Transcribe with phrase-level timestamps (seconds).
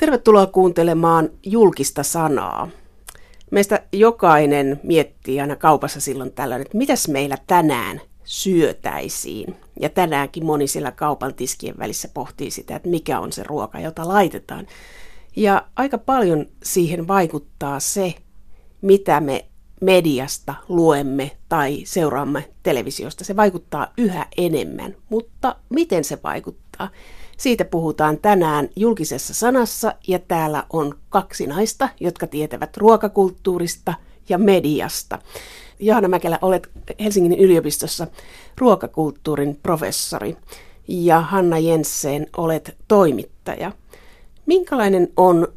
[0.00, 2.68] Tervetuloa kuuntelemaan julkista sanaa.
[3.50, 9.56] Meistä jokainen miettii aina kaupassa silloin tällöin, että mitäs meillä tänään syötäisiin.
[9.80, 14.08] Ja tänäänkin moni siellä kaupan tiskien välissä pohtii sitä, että mikä on se ruoka, jota
[14.08, 14.66] laitetaan.
[15.36, 18.14] Ja aika paljon siihen vaikuttaa se,
[18.82, 19.44] mitä me
[19.80, 23.24] mediasta luemme tai seuraamme televisiosta.
[23.24, 26.88] Se vaikuttaa yhä enemmän, mutta miten se vaikuttaa?
[27.40, 33.94] Siitä puhutaan tänään julkisessa sanassa ja täällä on kaksi naista, jotka tietävät ruokakulttuurista
[34.28, 35.18] ja mediasta.
[35.78, 38.06] Johanna Mäkelä, olet Helsingin yliopistossa
[38.58, 40.36] ruokakulttuurin professori
[40.88, 43.72] ja Hanna Jensen, olet toimittaja.
[44.46, 45.48] Minkälainen on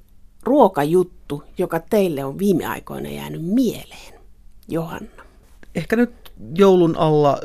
[0.43, 4.13] ruokajuttu, joka teille on viime aikoina jäänyt mieleen?
[4.67, 5.23] Johanna.
[5.75, 7.37] Ehkä nyt joulun alla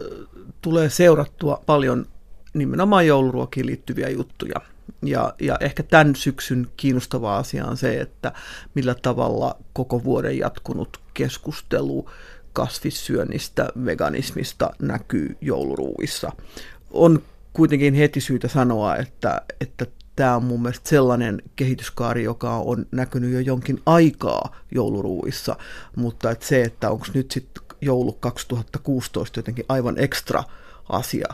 [0.62, 2.06] tulee seurattua paljon
[2.54, 4.54] nimenomaan jouluruokiin liittyviä juttuja.
[5.02, 8.32] Ja, ja ehkä tämän syksyn kiinnostava asia on se, että
[8.74, 12.10] millä tavalla koko vuoden jatkunut keskustelu
[12.52, 16.32] kasvissyönnistä, veganismista näkyy jouluruuissa.
[16.90, 19.86] On kuitenkin heti syytä sanoa, että, että
[20.16, 25.56] tämä on mun mielestä sellainen kehityskaari, joka on näkynyt jo jonkin aikaa jouluruuissa,
[25.96, 30.44] mutta että se, että onko nyt sitten joulu 2016 jotenkin aivan ekstra
[30.88, 31.26] asia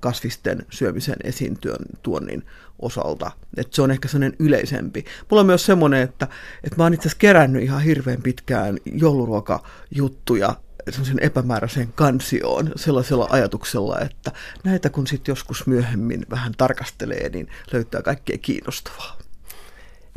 [0.00, 1.58] kasvisten syömisen esiin
[2.02, 2.42] tuonnin
[2.78, 3.30] osalta.
[3.56, 5.04] Et se on ehkä sellainen yleisempi.
[5.30, 6.28] Mulla on myös semmoinen, että,
[6.64, 10.56] että mä oon itse asiassa kerännyt ihan hirveän pitkään jouluruokajuttuja
[10.90, 14.32] semmoisen epämääräiseen kansioon sellaisella ajatuksella, että
[14.64, 19.25] näitä kun sitten joskus myöhemmin vähän tarkastelee, niin löytää kaikkea kiinnostavaa.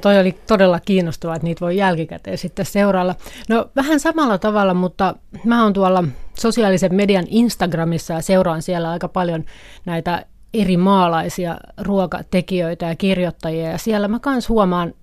[0.02, 3.16] Toi oli todella kiinnostavaa, että niitä voi jälkikäteen sitten seurailla.
[3.50, 6.04] No vähän samalla tavalla, mutta mä oon tuolla
[6.40, 9.46] sosiaalisen median Instagramissa ja seuraan siellä aika paljon
[9.86, 13.72] näitä eri maalaisia ruokatekijöitä ja kirjoittajia.
[13.72, 14.94] Ja siellä mä kans huomaan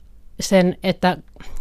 [0.41, 1.17] sen, että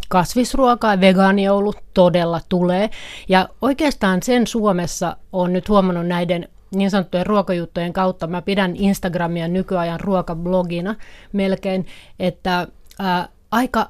[0.10, 2.90] kasvisruoka ja vegaanioulu todella tulee.
[3.30, 8.28] Ja oikeastaan sen Suomessa on nyt huomannut näiden niin sanottujen ruokajuttujen kautta.
[8.28, 10.96] Mä pidän Instagramia nykyajan ruokablogina
[11.34, 11.86] melkein,
[12.20, 12.68] että
[13.00, 13.90] ää, aika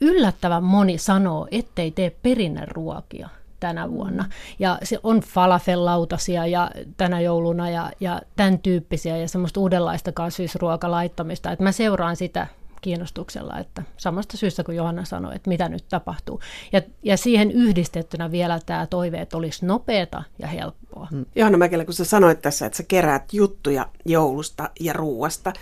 [0.00, 3.28] yllättävän moni sanoo, ettei tee perinneruokia
[3.60, 4.24] tänä vuonna.
[4.58, 11.52] Ja se on falafellautasia ja tänä jouluna ja, ja tämän tyyppisiä ja semmoista uudenlaista kasvisruokalaittamista.
[11.52, 12.46] Että mä seuraan sitä
[12.80, 16.40] kiinnostuksella, että samasta syystä kuin Johanna sanoi, että mitä nyt tapahtuu.
[16.72, 21.06] Ja, ja siihen yhdistettynä vielä tämä toive, että olisi nopeata ja helppoa.
[21.10, 21.26] Hmm.
[21.34, 25.52] Johanna Mäkelä, kun sä sanoit tässä, että sä keräät juttuja joulusta ja ruuasta,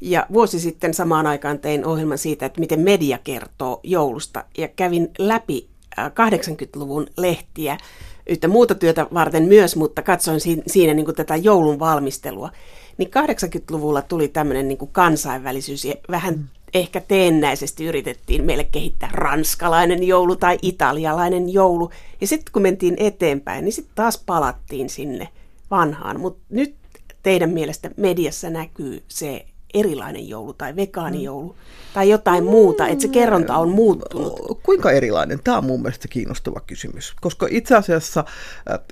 [0.00, 5.10] ja vuosi sitten samaan aikaan tein ohjelman siitä, että miten media kertoo joulusta, ja kävin
[5.18, 5.68] läpi
[5.98, 7.78] 80-luvun äh, lehtiä,
[8.26, 12.50] yhtä muuta työtä varten myös, mutta katsoin siinä niin kuin tätä joulun valmistelua.
[12.98, 19.10] Niin 80-luvulla tuli tämmöinen niin kuin kansainvälisyys ja vähän hmm ehkä teennäisesti yritettiin meille kehittää
[19.12, 21.90] ranskalainen joulu tai italialainen joulu.
[22.20, 25.28] Ja sitten kun mentiin eteenpäin, niin sitten taas palattiin sinne
[25.70, 26.20] vanhaan.
[26.20, 26.74] Mutta nyt
[27.22, 31.58] teidän mielestä mediassa näkyy se erilainen joulu tai vegaanijoulu mm.
[31.94, 34.60] tai jotain muuta, että se kerronta on muuttunut?
[34.62, 35.40] Kuinka erilainen?
[35.44, 38.24] Tämä on mun mielestä kiinnostava kysymys, koska itse asiassa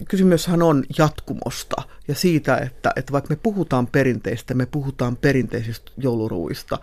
[0.09, 6.79] kysymyshän on jatkumosta ja siitä, että, että vaikka me puhutaan perinteistä, me puhutaan perinteisistä jouluruuista,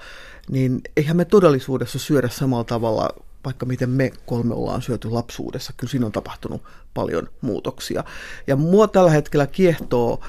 [0.50, 3.10] niin eihän me todellisuudessa syödä samalla tavalla
[3.46, 6.62] vaikka miten me kolme ollaan syöty lapsuudessa, kyllä siinä on tapahtunut
[6.94, 8.04] paljon muutoksia.
[8.48, 10.20] Ja mua tällä hetkellä kiehtoo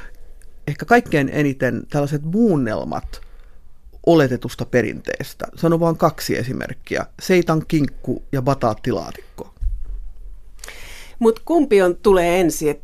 [0.67, 3.21] ehkä kaikkein eniten tällaiset muunnelmat
[4.07, 5.47] oletetusta perinteestä.
[5.57, 7.07] Sano vain kaksi esimerkkiä.
[7.23, 9.55] Seitan kinkku ja bataattilaatikko.
[11.19, 12.81] Mutta kumpi on, tulee ensin?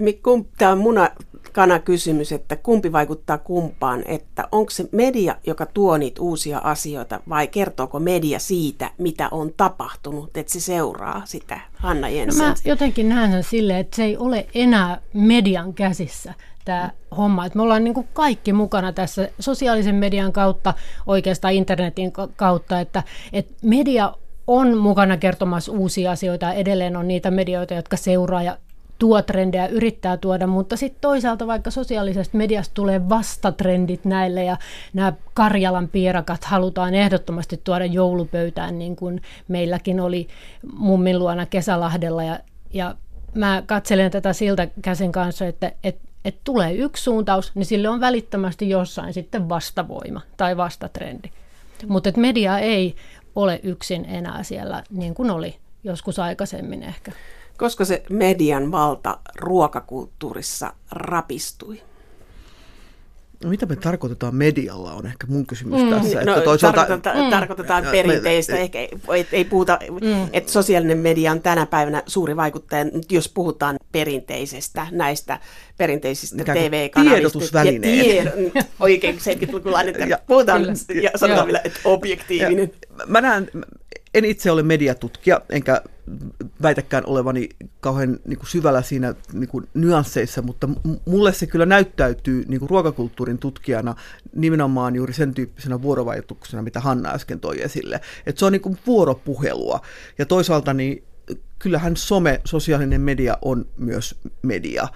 [0.58, 1.10] Tämä on muna,
[1.52, 7.20] kana kysymys, että kumpi vaikuttaa kumpaan, että onko se media, joka tuo niitä uusia asioita
[7.28, 12.38] vai kertooko media siitä, mitä on tapahtunut, että se seuraa sitä, Hanna Jensen?
[12.38, 16.34] No mä jotenkin näen sen silleen, että se ei ole enää median käsissä
[16.64, 17.46] tämä homma.
[17.46, 20.74] Että me ollaan niin kaikki mukana tässä sosiaalisen median kautta,
[21.06, 23.02] oikeastaan internetin kautta, että,
[23.32, 24.14] että media
[24.46, 26.52] on mukana kertomassa uusia asioita.
[26.52, 28.56] Edelleen on niitä medioita, jotka seuraa ja
[29.02, 34.56] tuo trendejä, yrittää tuoda, mutta sitten toisaalta vaikka sosiaalisesta mediasta tulee vastatrendit näille ja
[34.92, 40.28] nämä Karjalan piirakat halutaan ehdottomasti tuoda joulupöytään, niin kuin meilläkin oli
[40.72, 42.38] mummin luona Kesälahdella ja,
[42.72, 42.94] ja
[43.34, 48.00] mä katselen tätä siltä käsin kanssa, että, että että tulee yksi suuntaus, niin sille on
[48.00, 51.28] välittömästi jossain sitten vastavoima tai vastatrendi.
[51.86, 52.96] Mutta media ei
[53.36, 57.12] ole yksin enää siellä niin kuin oli joskus aikaisemmin ehkä.
[57.56, 61.82] Koska se median valta ruokakulttuurissa rapistui?
[63.48, 65.90] Mitä me tarkoitetaan medialla on ehkä mun kysymys mm.
[65.90, 66.24] tässä.
[66.24, 67.30] No, että toisaalta, tarkoitetaan, mm.
[67.30, 70.28] tarkoitetaan perinteistä, ehkä ei, ei puhuta, mm.
[70.32, 75.38] että sosiaalinen media on tänä päivänä suuri vaikuttaja, jos puhutaan perinteisestä, näistä
[75.76, 77.16] perinteisistä TV-kanavista.
[77.16, 78.00] Tiedotusvälineet.
[78.02, 80.66] Tiedon, oikein 70-lukulainen, että puhutaan
[81.02, 82.72] ja sanotaan vielä, että objektiivinen.
[82.98, 83.50] Ja, mä näen,
[84.14, 85.82] en itse ole mediatutkija, enkä
[86.62, 87.48] väitäkään olevani
[87.80, 90.68] kauhean niin kuin syvällä siinä niin kuin nyansseissa, mutta
[91.06, 93.94] mulle se kyllä näyttäytyy niin kuin ruokakulttuurin tutkijana
[94.36, 98.00] nimenomaan juuri sen tyyppisenä vuorovaikutuksena, mitä Hanna äsken toi esille.
[98.26, 99.80] Että se on niin kuin vuoropuhelua.
[100.18, 101.04] Ja toisaalta niin
[101.58, 104.88] kyllähän some, sosiaalinen media on myös media.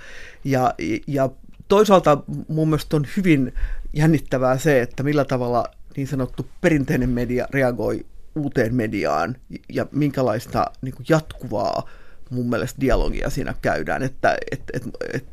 [0.45, 0.75] Ja,
[1.07, 1.31] ja
[1.69, 2.19] toisaalta
[2.49, 3.55] mun mielestä on hyvin
[3.93, 5.65] jännittävää se, että millä tavalla
[5.97, 8.07] niin sanottu perinteinen media reagoi
[8.37, 9.37] uuteen mediaan
[9.69, 11.89] ja minkälaista niin kuin jatkuvaa
[12.31, 14.03] mun mielestä dialogia siinä käydään.
[14.03, 15.27] Että et, et, et,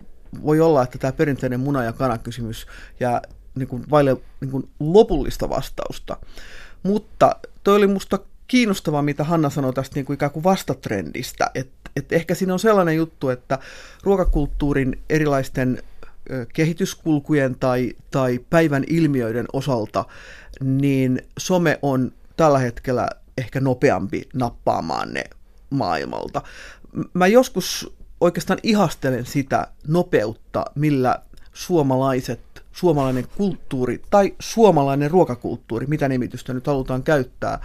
[0.44, 2.68] voi olla, että tämä perinteinen muna- ja kanakysymys
[3.00, 3.22] jää
[3.56, 6.18] niin kuin vaille niin kuin lopullista vastausta.
[6.84, 11.52] Mutta toi oli musta kiinnostavaa, mitä Hanna sanoi tästä niin kuin ikään kuin vastatrendistä.
[11.56, 13.60] Että et ehkä siinä on sellainen juttu, että
[14.04, 15.84] ruokakulttuurin erilaisten
[16.54, 20.06] kehityskulkujen tai, tai päivän ilmiöiden osalta,
[20.62, 23.08] niin some on tällä hetkellä
[23.38, 25.24] ehkä nopeampi nappaamaan ne
[25.70, 26.42] maailmalta.
[27.14, 31.20] Mä joskus oikeastaan ihastelen sitä nopeutta, millä
[31.54, 37.60] suomalaiset, suomalainen kulttuuri tai suomalainen ruokakulttuuri, mitä nimitystä nyt halutaan käyttää,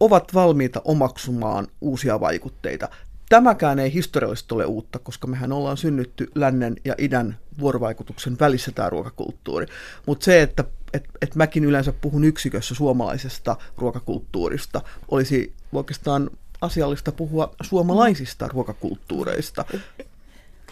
[0.00, 2.88] ovat valmiita omaksumaan uusia vaikutteita.
[3.28, 8.90] Tämäkään ei historiallisesti ole uutta, koska mehän ollaan synnytty lännen ja idän vuorovaikutuksen välissä tämä
[8.90, 9.66] ruokakulttuuri.
[10.06, 14.80] Mutta se, että et, et mäkin yleensä puhun yksikössä suomalaisesta ruokakulttuurista,
[15.10, 16.30] olisi oikeastaan
[16.60, 19.64] asiallista puhua suomalaisista ruokakulttuureista.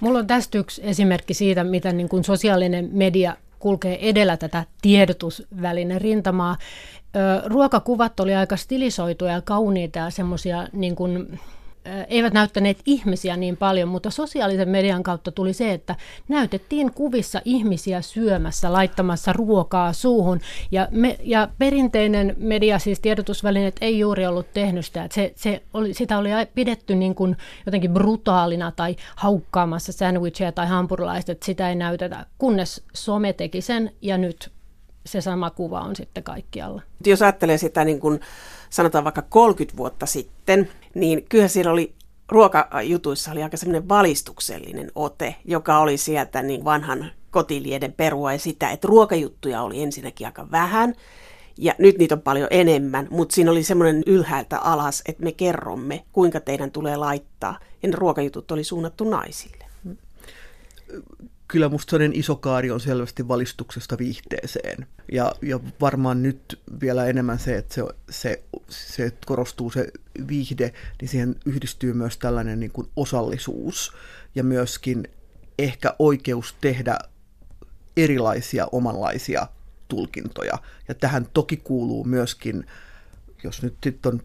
[0.00, 6.00] Mulla on tästä yksi esimerkki siitä, miten niin kuin sosiaalinen media kulkee edellä tätä tiedotusvälinen
[6.00, 6.56] rintamaa.
[7.46, 10.96] ruokakuvat oli aika stilisoituja ja kauniita ja semmoisia niin
[12.08, 15.96] eivät näyttäneet ihmisiä niin paljon, mutta sosiaalisen median kautta tuli se, että
[16.28, 20.40] näytettiin kuvissa ihmisiä syömässä, laittamassa ruokaa suuhun.
[20.70, 25.08] Ja, me, ja perinteinen media, siis tiedotusvälineet, ei juuri ollut tehnyt sitä.
[25.12, 27.36] Se, se oli, sitä oli pidetty niin kuin
[27.66, 33.92] jotenkin brutaalina tai haukkaamassa sandwicheja tai hampurilaista, että sitä ei näytetä, kunnes some teki sen
[34.02, 34.50] ja nyt
[35.06, 36.82] se sama kuva on sitten kaikkialla.
[37.06, 38.20] Jos ajattelee sitä niin kuin
[38.70, 41.94] sanotaan vaikka 30 vuotta sitten, niin kyllä siellä oli
[42.28, 48.70] ruokajutuissa oli aika semmoinen valistuksellinen ote, joka oli sieltä niin vanhan kotilieden perua ja sitä,
[48.70, 50.94] että ruokajuttuja oli ensinnäkin aika vähän,
[51.58, 56.04] ja nyt niitä on paljon enemmän, mutta siinä oli semmoinen ylhäältä alas, että me kerromme,
[56.12, 57.58] kuinka teidän tulee laittaa.
[57.82, 59.64] Ja ne ruokajutut oli suunnattu naisille
[61.50, 64.86] kyllä musta iso kaari on selvästi valistuksesta viihteeseen.
[65.12, 69.86] Ja, ja varmaan nyt vielä enemmän se, että se, se, se korostuu se
[70.28, 73.92] viihde, niin siihen yhdistyy myös tällainen niin kuin osallisuus
[74.34, 75.08] ja myöskin
[75.58, 76.98] ehkä oikeus tehdä
[77.96, 79.46] erilaisia omanlaisia
[79.88, 80.58] tulkintoja.
[80.88, 82.66] Ja tähän toki kuuluu myöskin,
[83.44, 84.22] jos nyt sitten on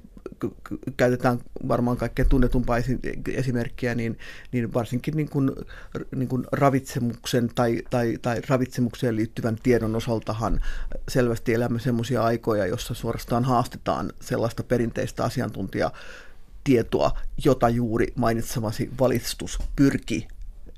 [0.98, 2.78] käytetään varmaan kaikkein tunnetumpaa
[3.28, 4.18] esimerkkiä, niin,
[4.52, 5.52] niin varsinkin niin kuin,
[6.16, 10.62] niin kuin ravitsemuksen tai, tai, tai ravitsemukseen liittyvän tiedon osaltahan
[11.08, 20.28] selvästi elämme sellaisia aikoja, jossa suorastaan haastetaan sellaista perinteistä asiantuntijatietoa, jota juuri mainitsemasi valistus pyrki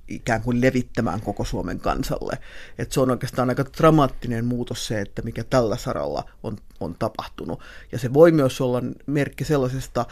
[0.08, 2.38] ikään kuin levittämään koko Suomen kansalle.
[2.78, 7.60] Et se on oikeastaan aika dramaattinen muutos se, että mikä tällä saralla on, on tapahtunut.
[7.92, 10.06] Ja se voi myös olla merkki sellaisesta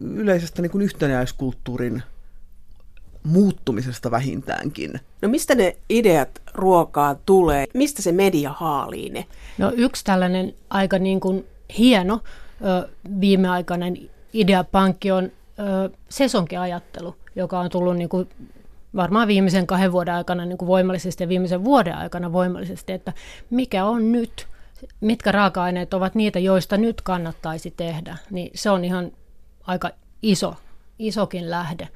[0.00, 2.02] yleisestä niin kuin yhtenäiskulttuurin
[3.22, 5.00] muuttumisesta vähintäänkin.
[5.22, 7.66] No mistä ne ideat ruokaa tulee?
[7.74, 9.26] Mistä se media haalii ne?
[9.58, 11.46] No yksi tällainen aika niin kuin
[11.78, 12.20] hieno
[12.64, 12.88] ö,
[13.20, 18.28] viimeaikainen ideapankki on ö, sesonkiajattelu, joka on tullut niin kuin
[18.96, 23.12] varmaan viimeisen kahden vuoden aikana niin kuin voimallisesti ja viimeisen vuoden aikana voimallisesti, että
[23.50, 24.46] mikä on nyt,
[25.00, 29.12] mitkä raaka-aineet ovat niitä, joista nyt kannattaisi tehdä, niin se on ihan
[29.66, 29.90] aika
[30.22, 30.54] iso,
[30.98, 31.88] isokin lähde.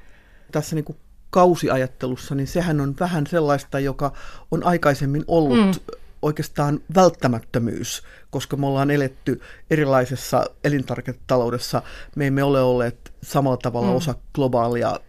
[0.51, 0.97] Tässä niin kuin
[1.29, 4.13] kausiajattelussa, niin sehän on vähän sellaista, joka
[4.51, 5.95] on aikaisemmin ollut mm.
[6.21, 11.81] oikeastaan välttämättömyys, koska me ollaan eletty erilaisessa elintarviketaloudessa.
[12.15, 13.95] Me emme ole olleet samalla tavalla mm.
[13.95, 14.99] osa globaalia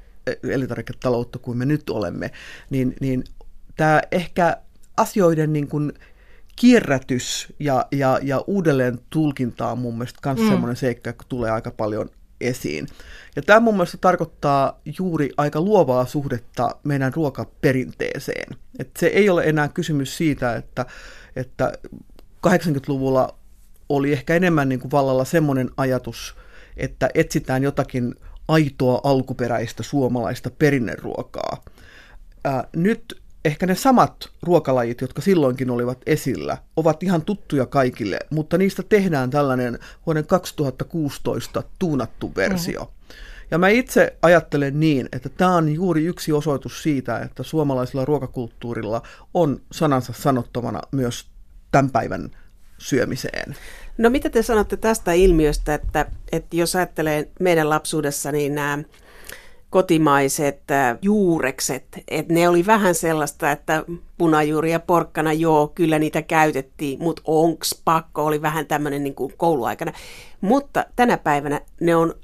[0.42, 2.30] elintarviketaloutta kuin me nyt olemme,
[2.70, 3.24] niin, niin
[3.76, 4.56] tämä ehkä
[4.96, 5.92] asioiden niin kuin
[6.56, 10.48] kierrätys ja, ja, ja uudelleen tulkinta on mun mielestä myös mm.
[10.48, 12.10] semmoinen seikka, joka tulee aika paljon
[12.40, 12.86] esiin.
[13.36, 18.56] Ja tämä mun mielestä tarkoittaa juuri aika luovaa suhdetta meidän ruokaperinteeseen.
[18.78, 20.86] Et se ei ole enää kysymys siitä, että,
[21.36, 21.72] että
[22.46, 23.38] 80-luvulla
[23.88, 26.36] oli ehkä enemmän niin kuin vallalla semmoinen ajatus,
[26.76, 28.14] että etsitään jotakin
[28.52, 31.62] aitoa alkuperäistä suomalaista perinneruokaa.
[32.44, 38.58] Ää, nyt ehkä ne samat ruokalajit, jotka silloinkin olivat esillä, ovat ihan tuttuja kaikille, mutta
[38.58, 42.80] niistä tehdään tällainen vuoden 2016 tuunattu versio.
[42.80, 43.16] Mm-hmm.
[43.50, 49.02] Ja mä itse ajattelen niin, että tämä on juuri yksi osoitus siitä, että suomalaisella ruokakulttuurilla
[49.34, 51.26] on sanansa sanottomana myös
[51.70, 52.30] tämän päivän
[52.82, 53.56] syömiseen.
[53.98, 58.78] No mitä te sanotte tästä ilmiöstä, että, että jos ajattelee meidän lapsuudessa, niin nämä
[59.70, 63.84] kotimaiset äh, juurekset, että ne oli vähän sellaista, että
[64.18, 69.32] punajuuri ja porkkana, joo, kyllä niitä käytettiin, mutta onks pakko, oli vähän tämmöinen niin kuin
[69.36, 69.92] kouluaikana.
[70.40, 72.14] Mutta tänä päivänä ne on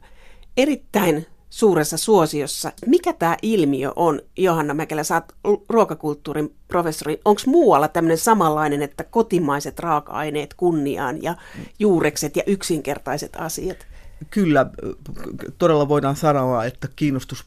[0.57, 2.73] erittäin suuressa suosiossa.
[2.87, 7.21] Mikä tämä ilmiö on, Johanna Mäkelä, sä oot ruokakulttuurin professori.
[7.25, 11.37] Onko muualla tämmöinen samanlainen, että kotimaiset raaka-aineet kunniaan ja
[11.79, 13.87] juurekset ja yksinkertaiset asiat?
[14.31, 14.67] Kyllä,
[15.59, 17.45] todella voidaan sanoa, että kiinnostus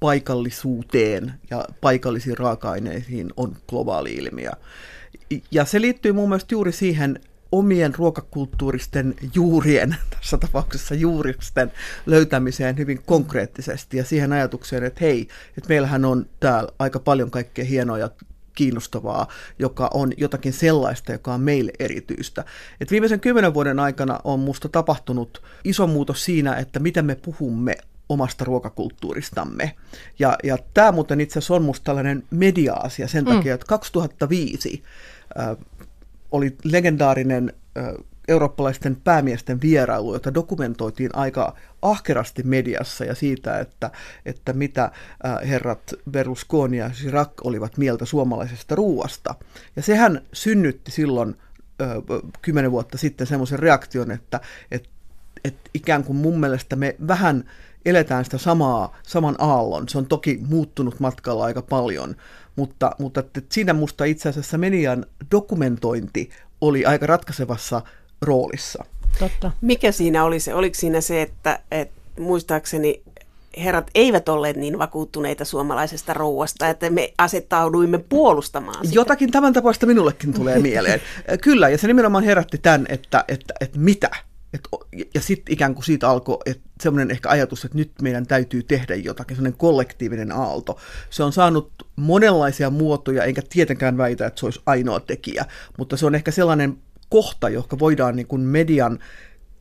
[0.00, 4.50] paikallisuuteen ja paikallisiin raaka-aineisiin on globaali ilmiö.
[5.50, 7.20] Ja se liittyy mun mielestä juuri siihen
[7.58, 11.72] omien ruokakulttuuristen juurien, tässä tapauksessa juuristen
[12.06, 17.64] löytämiseen hyvin konkreettisesti ja siihen ajatukseen, että hei, että meillähän on täällä aika paljon kaikkea
[17.64, 18.10] hienoa ja
[18.54, 22.44] kiinnostavaa, joka on jotakin sellaista, joka on meille erityistä.
[22.80, 27.76] Et viimeisen kymmenen vuoden aikana on musta tapahtunut iso muutos siinä, että miten me puhumme
[28.08, 29.76] omasta ruokakulttuuristamme.
[30.18, 33.34] Ja, ja tämä muuten itse asiassa on musta tällainen media-asia sen mm.
[33.34, 34.82] takia, että 2005
[35.38, 35.56] äh,
[36.34, 37.52] oli legendaarinen
[38.28, 43.90] eurooppalaisten päämiesten vierailu, jota dokumentoitiin aika ahkerasti mediassa ja siitä, että,
[44.26, 44.90] että mitä
[45.48, 49.34] herrat Berlusconi ja Chirac olivat mieltä suomalaisesta ruuasta.
[49.76, 51.36] Ja sehän synnytti silloin
[52.42, 54.88] kymmenen vuotta sitten semmoisen reaktion, että, että,
[55.44, 57.44] että ikään kuin mun mielestä me vähän
[57.84, 59.88] eletään sitä samaa, saman aallon.
[59.88, 62.16] Se on toki muuttunut matkalla aika paljon,
[62.56, 66.30] mutta, mutta että siinä musta itse asiassa median dokumentointi
[66.60, 67.82] oli aika ratkaisevassa
[68.22, 68.84] roolissa.
[69.18, 69.50] Totta.
[69.60, 70.54] Mikä siinä oli se?
[70.54, 73.02] Oliko siinä se, että, että muistaakseni
[73.56, 78.98] herrat eivät olleet niin vakuuttuneita suomalaisesta rouasta, että me asettauduimme puolustamaan sitä.
[78.98, 81.00] Jotakin tämän tapaista minullekin tulee mieleen.
[81.44, 84.10] Kyllä, ja se nimenomaan herätti tämän, että, että, että mitä
[84.54, 84.68] et,
[85.14, 86.38] ja sitten ikään kuin siitä alkoi
[86.82, 90.78] semmoinen ehkä ajatus, että nyt meidän täytyy tehdä jotakin, semmoinen kollektiivinen aalto.
[91.10, 95.44] Se on saanut monenlaisia muotoja, enkä tietenkään väitä, että se olisi ainoa tekijä,
[95.78, 98.98] mutta se on ehkä sellainen kohta, joka voidaan niin kuin median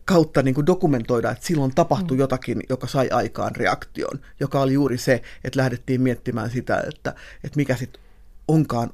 [0.06, 2.20] kautta niin kuin dokumentoida, että silloin tapahtui mm.
[2.20, 7.58] jotakin, joka sai aikaan reaktion, joka oli juuri se, että lähdettiin miettimään sitä, että, että
[7.58, 8.02] mikä sitten
[8.48, 8.90] onkaan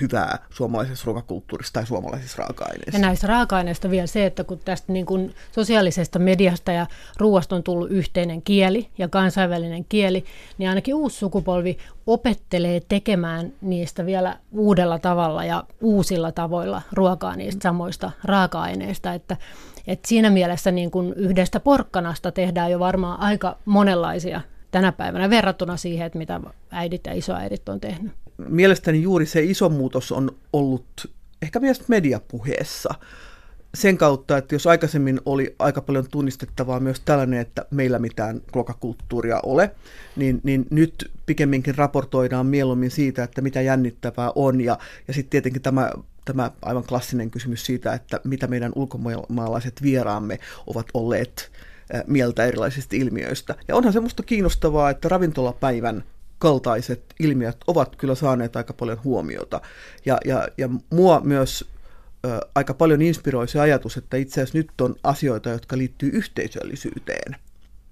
[0.00, 2.96] hyvää suomalaisessa ruokakulttuurissa tai suomalaisissa raaka-aineissa.
[2.96, 7.62] Ja näistä raaka-aineista vielä se, että kun tästä niin kuin sosiaalisesta mediasta ja ruoasta on
[7.62, 10.24] tullut yhteinen kieli ja kansainvälinen kieli,
[10.58, 17.62] niin ainakin uusi sukupolvi opettelee tekemään niistä vielä uudella tavalla ja uusilla tavoilla ruokaa niistä
[17.62, 19.36] samoista raaka-aineista, että
[19.86, 25.76] että siinä mielessä niin kuin yhdestä porkkanasta tehdään jo varmaan aika monenlaisia tänä päivänä verrattuna
[25.76, 28.12] siihen, että mitä äidit ja isoäidit on tehnyt
[28.48, 31.10] mielestäni juuri se iso muutos on ollut
[31.42, 32.94] ehkä myös mediapuheessa
[33.74, 39.40] sen kautta, että jos aikaisemmin oli aika paljon tunnistettavaa myös tällainen, että meillä mitään ruokakulttuuria
[39.42, 39.70] ole,
[40.16, 44.60] niin, niin nyt pikemminkin raportoidaan mieluummin siitä, että mitä jännittävää on.
[44.60, 44.78] Ja,
[45.08, 45.90] ja sitten tietenkin tämä,
[46.24, 51.50] tämä aivan klassinen kysymys siitä, että mitä meidän ulkomaalaiset vieraamme ovat olleet
[52.06, 53.54] mieltä erilaisista ilmiöistä.
[53.68, 56.04] Ja onhan semmoista kiinnostavaa, että ravintolapäivän
[56.40, 59.60] kaltaiset ilmiöt ovat kyllä saaneet aika paljon huomiota.
[60.06, 61.70] Ja, ja, ja mua myös
[62.26, 67.36] ö, aika paljon inspiroi se ajatus, että itse asiassa nyt on asioita, jotka liittyy yhteisöllisyyteen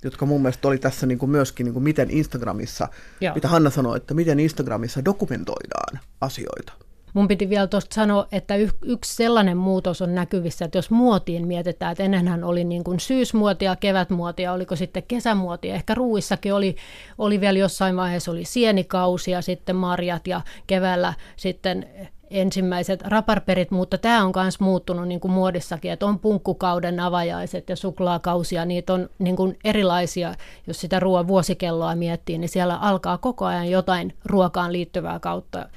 [0.04, 2.88] jotka mun mielestä oli tässä niin kuin myöskin, niin kuin miten Instagramissa,
[3.20, 3.34] Joo.
[3.34, 6.72] mitä Hanna sanoi, että miten Instagramissa dokumentoidaan asioita.
[7.18, 11.46] Mun piti vielä tuosta sanoa, että y- yksi sellainen muutos on näkyvissä, että jos muotiin
[11.46, 16.76] mietitään, että ennenhän oli niin kuin syysmuotia, kevätmuotia, oliko sitten kesämuotia, ehkä ruuissakin oli,
[17.18, 21.86] oli vielä jossain vaiheessa oli sienikausi ja sitten marjat ja keväällä sitten
[22.30, 27.76] ensimmäiset raparperit, mutta tämä on myös muuttunut niin kuin muodissakin, että on punkkukauden avajaiset ja
[27.76, 30.34] suklaakausia, niitä on niin kuin erilaisia,
[30.66, 35.68] jos sitä ruoan vuosikelloa miettii, niin siellä alkaa koko ajan jotain ruokaan liittyvää kautta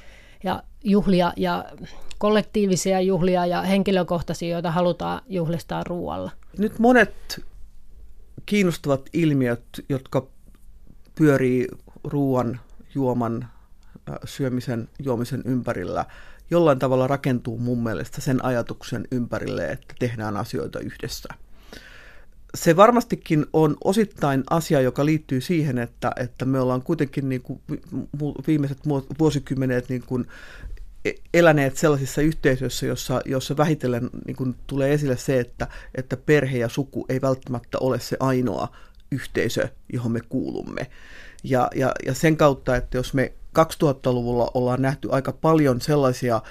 [0.43, 1.65] ja juhlia ja
[2.17, 6.31] kollektiivisia juhlia ja henkilökohtaisia, joita halutaan juhlistaa ruoalla.
[6.57, 7.41] Nyt monet
[8.45, 10.27] kiinnostavat ilmiöt, jotka
[11.15, 11.67] pyörii
[12.03, 12.59] ruoan,
[12.95, 13.47] juoman,
[14.25, 16.05] syömisen, juomisen ympärillä,
[16.51, 21.29] jollain tavalla rakentuu mun mielestä sen ajatuksen ympärille, että tehdään asioita yhdessä.
[22.55, 27.61] Se varmastikin on osittain asia, joka liittyy siihen, että, että me ollaan kuitenkin niin kuin
[28.47, 28.77] viimeiset
[29.19, 30.27] vuosikymmenet niin kuin
[31.05, 36.57] e-, eläneet sellaisissa yhteisöissä, jossa, jossa vähitellen niin kuin tulee esille se, että, että perhe
[36.57, 38.75] ja suku ei välttämättä ole se ainoa
[39.11, 40.87] yhteisö, johon me kuulumme.
[41.43, 46.41] Ja, ja, ja sen kautta, että jos me 2000-luvulla ollaan nähty aika paljon sellaisia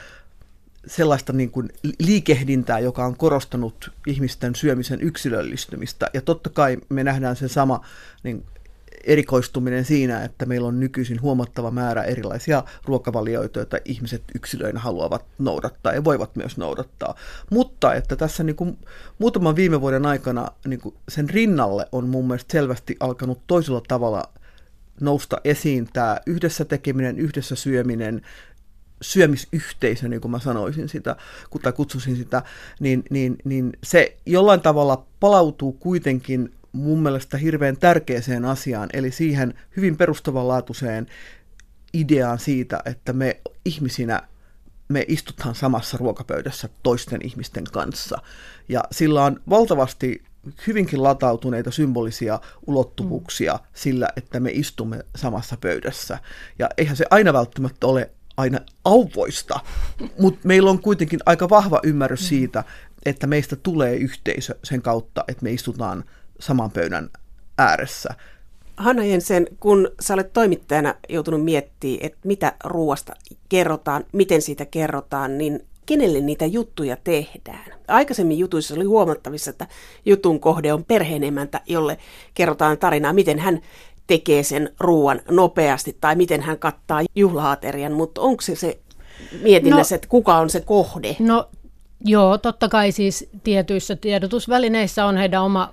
[0.86, 1.68] sellaista niin kuin
[1.98, 6.10] liikehdintää, joka on korostanut ihmisten syömisen yksilöllistymistä.
[6.14, 7.84] Ja totta kai me nähdään se sama
[8.22, 8.44] niin
[9.04, 15.92] erikoistuminen siinä, että meillä on nykyisin huomattava määrä erilaisia ruokavalioita, joita ihmiset yksilöinä haluavat noudattaa
[15.92, 17.14] ja voivat myös noudattaa.
[17.50, 18.78] Mutta että tässä niin kuin
[19.18, 24.22] muutaman viime vuoden aikana niin kuin sen rinnalle on mun mielestä selvästi alkanut toisella tavalla
[25.00, 28.22] nousta esiin tämä yhdessä tekeminen, yhdessä syöminen,
[29.02, 31.16] syömisyhteisö, niin kuin mä sanoisin sitä,
[31.62, 32.42] tai kutsusin sitä,
[32.80, 39.54] niin, niin, niin se jollain tavalla palautuu kuitenkin mun mielestä hirveän tärkeäseen asiaan, eli siihen
[39.76, 41.06] hyvin perustavanlaatuiseen
[41.92, 44.22] ideaan siitä, että me ihmisinä
[44.88, 48.18] me istutaan samassa ruokapöydässä toisten ihmisten kanssa.
[48.68, 50.22] Ja sillä on valtavasti
[50.66, 53.66] hyvinkin latautuneita symbolisia ulottuvuuksia mm.
[53.74, 56.18] sillä, että me istumme samassa pöydässä.
[56.58, 59.60] Ja eihän se aina välttämättä ole aina auvoista,
[60.18, 62.26] mutta meillä on kuitenkin aika vahva ymmärrys mm.
[62.26, 62.64] siitä,
[63.06, 66.04] että meistä tulee yhteisö sen kautta, että me istutaan
[66.40, 67.10] saman pöydän
[67.58, 68.14] ääressä.
[68.76, 73.12] Hanna Jensen, kun sä olet toimittajana joutunut miettimään, että mitä ruoasta
[73.48, 77.72] kerrotaan, miten siitä kerrotaan, niin kenelle niitä juttuja tehdään.
[77.88, 79.66] Aikaisemmin jutuissa oli huomattavissa, että
[80.04, 81.98] jutun kohde on perheenemäntä, jolle
[82.34, 83.60] kerrotaan tarinaa, miten hän
[84.10, 88.78] tekee sen ruoan nopeasti tai miten hän kattaa juhlaaterian, mutta onko se se
[89.42, 91.16] mietinnässä, no, että kuka on se kohde?
[91.18, 91.48] No
[92.04, 95.72] joo, totta kai siis tietyissä tiedotusvälineissä on heidän oma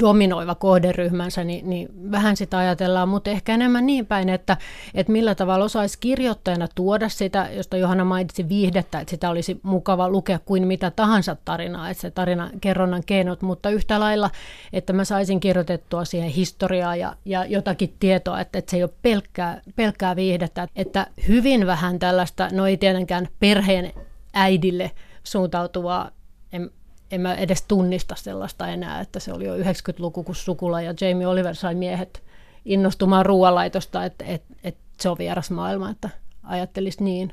[0.00, 4.56] dominoiva kohderyhmänsä, niin, niin vähän sitä ajatellaan, mutta ehkä enemmän niin päin, että,
[4.94, 10.08] että millä tavalla osaisi kirjoittajana tuoda sitä, josta Johanna mainitsi viihdettä, että sitä olisi mukava
[10.08, 14.30] lukea kuin mitä tahansa tarinaa, että se tarina kerronnan keinot, mutta yhtä lailla,
[14.72, 18.90] että mä saisin kirjoitettua siihen historiaa ja, ja jotakin tietoa, että, että se ei ole
[19.02, 23.92] pelkkää, pelkkää viihdettä, että hyvin vähän tällaista, no ei tietenkään perheen
[24.34, 24.90] äidille
[25.24, 26.10] suuntautuvaa
[26.52, 26.70] en,
[27.10, 31.26] en mä edes tunnista sellaista enää, että se oli jo 90-luku, kun Sukula ja Jamie
[31.26, 32.22] Oliver sai miehet
[32.64, 36.10] innostumaan ruoanlaitosta, että, että, että se on vieras maailma, että
[36.44, 37.32] ajattelisi niin.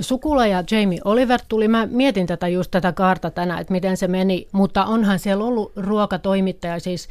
[0.00, 4.08] Sukula ja Jamie Oliver tuli, mä mietin tätä just tätä kaarta tänään, että miten se
[4.08, 7.08] meni, mutta onhan siellä ollut ruokatoimittaja siis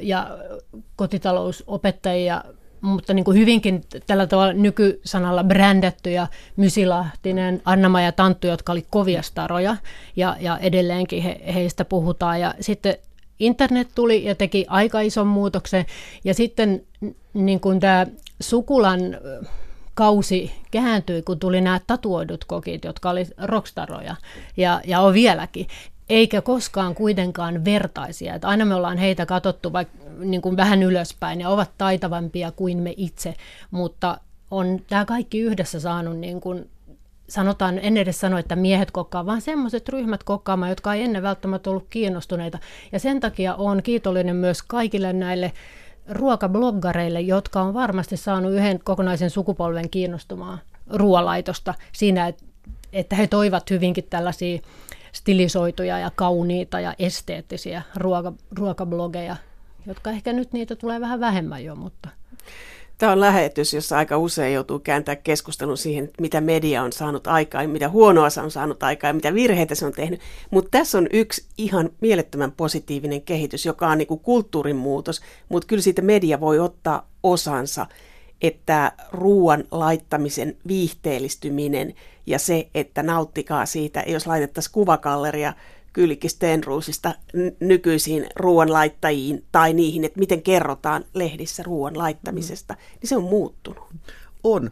[0.00, 0.38] ja
[0.96, 2.44] kotitalousopettajia
[2.84, 8.86] mutta niin kuin hyvinkin tällä tavalla nykysanalla brändätty ja Mysilahtinen, anna ja Tanttu, jotka oli
[8.90, 9.76] kovia staroja
[10.16, 12.40] ja, ja edelleenkin he, heistä puhutaan.
[12.40, 12.96] Ja sitten
[13.38, 15.86] internet tuli ja teki aika ison muutoksen.
[16.24, 16.82] Ja sitten
[17.34, 18.06] niin kuin tämä
[18.40, 19.00] Sukulan
[19.94, 24.16] kausi kääntyi, kun tuli nämä tatuoidut kokit, jotka oli rockstaroja.
[24.56, 25.66] Ja, ja on vieläkin
[26.08, 28.34] eikä koskaan kuitenkaan vertaisia.
[28.34, 32.78] Että aina me ollaan heitä katsottu vaikka niin kuin vähän ylöspäin ja ovat taitavampia kuin
[32.78, 33.34] me itse,
[33.70, 34.18] mutta
[34.50, 36.70] on tämä kaikki yhdessä saanut niin kuin
[37.28, 41.70] sanotaan, en edes sano, että miehet kokkaa, vaan semmoiset ryhmät kokkaamaan, jotka ei ennen välttämättä
[41.70, 42.58] ollut kiinnostuneita.
[42.92, 45.52] Ja sen takia on kiitollinen myös kaikille näille
[46.08, 50.58] ruokabloggareille, jotka on varmasti saanut yhden kokonaisen sukupolven kiinnostumaan
[50.90, 52.32] ruoalaitosta siinä,
[52.92, 54.58] että he toivat hyvinkin tällaisia
[55.14, 59.36] stilisoituja ja kauniita ja esteettisiä ruoka, ruokablogeja,
[59.86, 62.08] jotka ehkä nyt niitä tulee vähän vähemmän jo, mutta...
[62.98, 67.70] Tämä on lähetys, jossa aika usein joutuu kääntää keskustelun siihen, mitä media on saanut aikaan,
[67.70, 70.20] mitä huonoa se on saanut aikaan ja mitä virheitä se on tehnyt.
[70.50, 75.82] Mutta tässä on yksi ihan mielettömän positiivinen kehitys, joka on niinku kulttuurin muutos, mutta kyllä
[75.82, 77.86] siitä media voi ottaa osansa,
[78.46, 81.94] että ruoan laittamisen viihteellistyminen–
[82.26, 85.52] ja se, että nauttikaa siitä, jos laitettaisiin kuvakalleria
[85.92, 87.14] Kylki Stenruusista
[87.60, 93.84] nykyisiin ruoanlaittajiin tai niihin, että miten kerrotaan lehdissä ruoan laittamisesta, niin se on muuttunut.
[94.44, 94.70] On,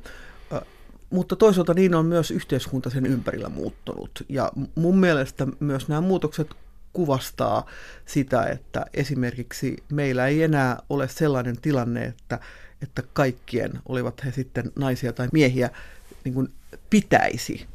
[1.11, 4.25] mutta toisaalta niin on myös yhteiskunta sen ympärillä muuttunut.
[4.29, 6.49] Ja mun mielestä myös nämä muutokset
[6.93, 7.67] kuvastaa
[8.07, 12.41] sitä, että esimerkiksi meillä ei enää ole sellainen tilanne, että,
[12.83, 15.71] että kaikkien, olivat he sitten naisia tai miehiä,
[16.25, 16.53] niin kuin
[16.91, 17.67] pitäisi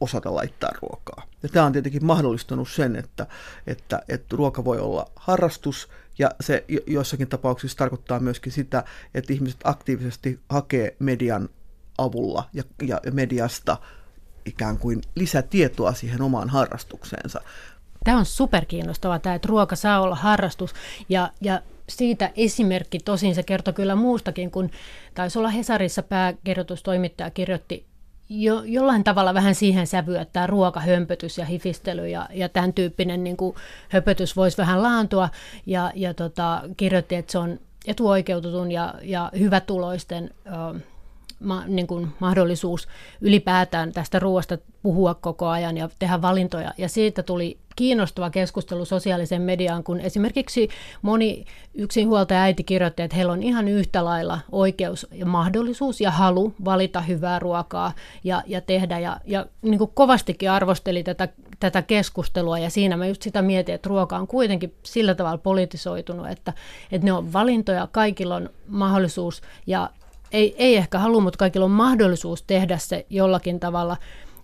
[0.00, 1.26] osata laittaa ruokaa.
[1.42, 3.26] Ja tämä on tietenkin mahdollistanut sen, että,
[3.66, 5.88] että, että ruoka voi olla harrastus,
[6.18, 8.84] ja se joissakin tapauksissa tarkoittaa myöskin sitä,
[9.14, 11.48] että ihmiset aktiivisesti hakee median
[11.98, 13.76] avulla ja, ja mediasta
[14.44, 17.40] ikään kuin lisätietoa siihen omaan harrastukseensa.
[18.04, 20.74] Tämä on superkiinnostavaa, tämä, että ruoka saa olla harrastus.
[21.08, 24.70] Ja, ja siitä esimerkki, tosin se kertoi kyllä muustakin, kun
[25.14, 27.86] taisi olla Hesarissa pääkirjoitustoimittaja kirjoitti
[28.28, 33.24] jo, jollain tavalla vähän siihen sävyä, että tämä ruokahömpötys ja hifistely ja, ja tämän tyyppinen
[33.24, 33.56] niin kuin
[33.88, 35.28] höpötys voisi vähän laantua.
[35.66, 40.80] Ja, ja tota, kirjoitti, että se on etuoikeutetun ja, ja hyvätuloisten ö,
[41.42, 42.88] ma, niin kuin mahdollisuus
[43.20, 46.72] ylipäätään tästä ruoasta puhua koko ajan ja tehdä valintoja.
[46.78, 50.68] Ja siitä tuli kiinnostava keskustelu sosiaaliseen mediaan, kun esimerkiksi
[51.02, 56.54] moni yksinhuoltaja äiti kirjoitti, että heillä on ihan yhtä lailla oikeus ja mahdollisuus ja halu
[56.64, 57.92] valita hyvää ruokaa
[58.24, 58.98] ja, ja tehdä.
[58.98, 61.28] Ja, ja niin kuin kovastikin arvosteli tätä,
[61.60, 66.28] tätä keskustelua ja siinä mä just sitä mietin, että ruoka on kuitenkin sillä tavalla politisoitunut,
[66.30, 66.52] että,
[66.92, 69.90] että ne on valintoja, kaikilla on mahdollisuus ja
[70.32, 73.96] ei, ei ehkä halua, mutta kaikilla on mahdollisuus tehdä se jollakin tavalla.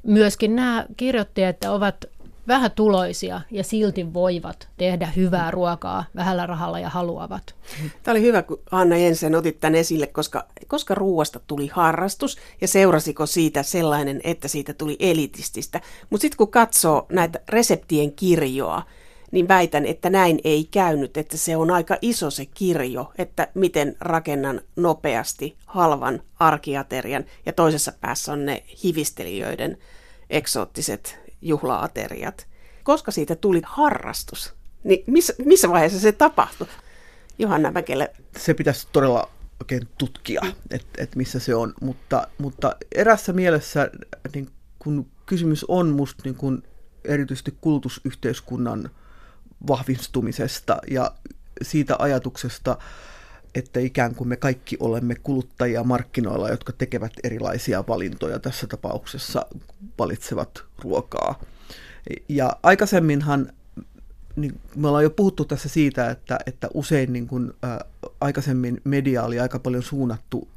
[0.03, 2.05] Myöskin nämä kirjoittajat ovat
[2.49, 7.55] vähän tuloisia ja silti voivat tehdä hyvää ruokaa vähällä rahalla ja haluavat.
[8.03, 12.69] Tämä oli hyvä, kun Anna Jensen otit tämän esille, koska, koska ruoasta tuli harrastus ja
[12.69, 15.81] seurasiko siitä sellainen, että siitä tuli elitististä.
[16.11, 18.83] Mutta sitten kun katsoo näitä reseptien kirjoa,
[19.31, 23.97] niin väitän, että näin ei käynyt, että se on aika iso se kirjo, että miten
[24.01, 29.79] rakennan nopeasti halvan arkiaterian ja toisessa päässä on ne hivistelijöiden
[30.31, 32.47] eksoottiset juhlaateriat.
[32.83, 36.67] Koska siitä tuli harrastus, niin missä, missä vaiheessa se tapahtui?
[37.39, 38.09] Johanna Mäkelä.
[38.37, 39.29] Se pitäisi todella
[39.63, 43.91] oikein tutkia, että et missä se on, mutta, mutta erässä mielessä
[44.35, 46.63] niin kun kysymys on musta niin kun
[47.05, 48.91] erityisesti kulutusyhteiskunnan
[49.67, 51.15] vahvistumisesta ja
[51.63, 52.79] siitä ajatuksesta,
[53.55, 59.47] että ikään kuin me kaikki olemme kuluttajia markkinoilla, jotka tekevät erilaisia valintoja, tässä tapauksessa
[59.99, 61.41] valitsevat ruokaa.
[62.29, 63.53] Ja aikaisemminhan,
[64.37, 67.79] niin me ollaan jo puhuttu tässä siitä, että, että usein niin kuin, ä,
[68.21, 70.49] aikaisemmin media oli aika paljon suunnattu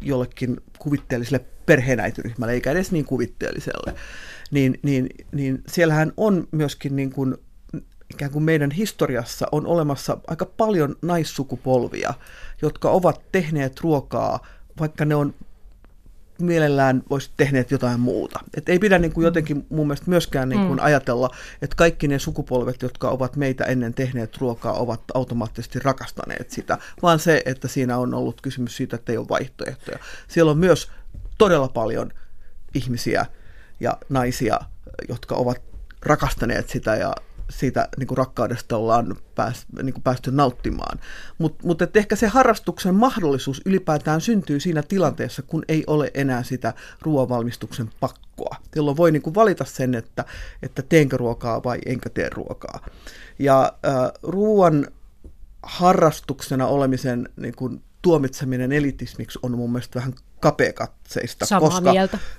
[0.00, 3.94] jollekin kuvitteelliselle perheenäityryhmälle, eikä edes niin kuvitteelliselle,
[4.50, 7.36] niin, niin, niin siellähän on myöskin niin kuin
[8.14, 12.14] ikään kuin meidän historiassa on olemassa aika paljon naissukupolvia,
[12.62, 14.46] jotka ovat tehneet ruokaa,
[14.80, 15.34] vaikka ne on
[16.40, 18.40] mielellään voisi tehneet jotain muuta.
[18.56, 20.84] Et ei pidä niin kuin jotenkin mun mielestä myöskään niin kuin mm.
[20.84, 21.30] ajatella,
[21.62, 27.18] että kaikki ne sukupolvet, jotka ovat meitä ennen tehneet ruokaa, ovat automaattisesti rakastaneet sitä, vaan
[27.18, 29.98] se, että siinä on ollut kysymys siitä, että ei ole vaihtoehtoja.
[30.28, 30.90] Siellä on myös
[31.38, 32.10] todella paljon
[32.74, 33.26] ihmisiä
[33.80, 34.60] ja naisia,
[35.08, 35.62] jotka ovat
[36.02, 37.14] rakastaneet sitä ja
[37.50, 40.98] siitä niin kuin rakkaudesta ollaan pääs, niin kuin päästy nauttimaan.
[41.38, 46.74] Mutta mut ehkä se harrastuksen mahdollisuus ylipäätään syntyy siinä tilanteessa, kun ei ole enää sitä
[47.02, 48.56] ruoanvalmistuksen pakkoa.
[48.76, 50.24] Jolloin voi niin kuin valita sen, että,
[50.62, 52.86] että teenkö ruokaa vai enkö tee ruokaa.
[53.38, 54.86] Ja äh, ruoan
[55.62, 61.92] harrastuksena olemisen niin kuin, tuomitseminen elitismiksi on mun mielestä vähän kapeakatseista, koska,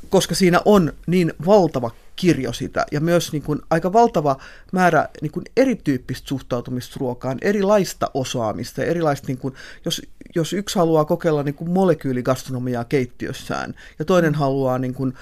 [0.09, 4.37] koska siinä on niin valtava kirjo sitä ja myös niin kuin aika valtava
[4.71, 9.53] määrä niin kuin erityyppistä suhtautumista ruokaan, erilaista osaamista, erilaista, niin kuin,
[9.85, 10.01] jos,
[10.35, 14.37] jos yksi haluaa kokeilla niin kuin molekyyligastronomiaa keittiössään ja toinen mm.
[14.37, 15.13] haluaa niin kuin,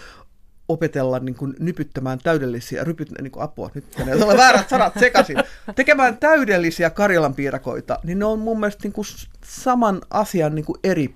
[0.67, 5.37] opetella niin kuin, nypyttämään täydellisiä, rypyt, niin kuin, apua, nyt menee ole väärät sanat sekaisin,
[5.75, 9.05] tekemään täydellisiä Karjalan piirakoita, niin ne on mun mielestä niin kuin,
[9.45, 11.15] saman asian niin kuin eri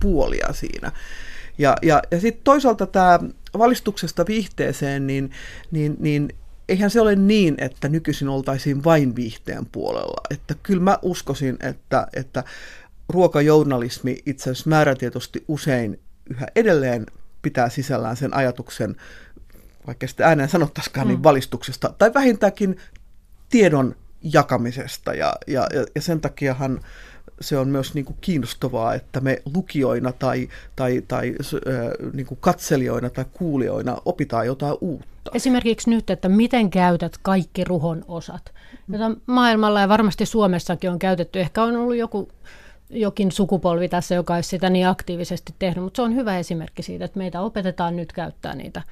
[0.00, 0.92] puolia siinä.
[1.58, 3.18] Ja, ja, ja sitten toisaalta tämä
[3.58, 5.30] valistuksesta viihteeseen, niin,
[5.70, 6.28] niin, niin
[6.68, 10.20] eihän se ole niin, että nykyisin oltaisiin vain viihteen puolella.
[10.30, 12.44] Että kyllä mä uskoisin, että, että
[13.08, 17.06] ruokajournalismi itse asiassa määrätietoisesti usein yhä edelleen
[17.42, 18.96] pitää sisällään sen ajatuksen,
[19.86, 21.22] vaikka sitä ääneen sanottaisikaan, niin mm.
[21.22, 22.76] valistuksesta, tai vähintäänkin
[23.48, 25.14] tiedon jakamisesta.
[25.14, 26.80] Ja, ja, ja sen takiahan
[27.40, 32.38] se on myös niin kuin kiinnostavaa, että me lukijoina tai, tai, tai äh, niin kuin
[32.40, 35.30] katselijoina tai kuulijoina opitaan jotain uutta.
[35.34, 38.52] Esimerkiksi nyt, että miten käytät kaikki ruhon osat,
[38.92, 41.40] jota maailmalla ja varmasti Suomessakin on käytetty.
[41.40, 42.28] Ehkä on ollut joku
[42.90, 47.04] jokin sukupolvi tässä, joka olisi sitä niin aktiivisesti tehnyt, mutta se on hyvä esimerkki siitä,
[47.04, 48.82] että meitä opetetaan nyt käyttää niitä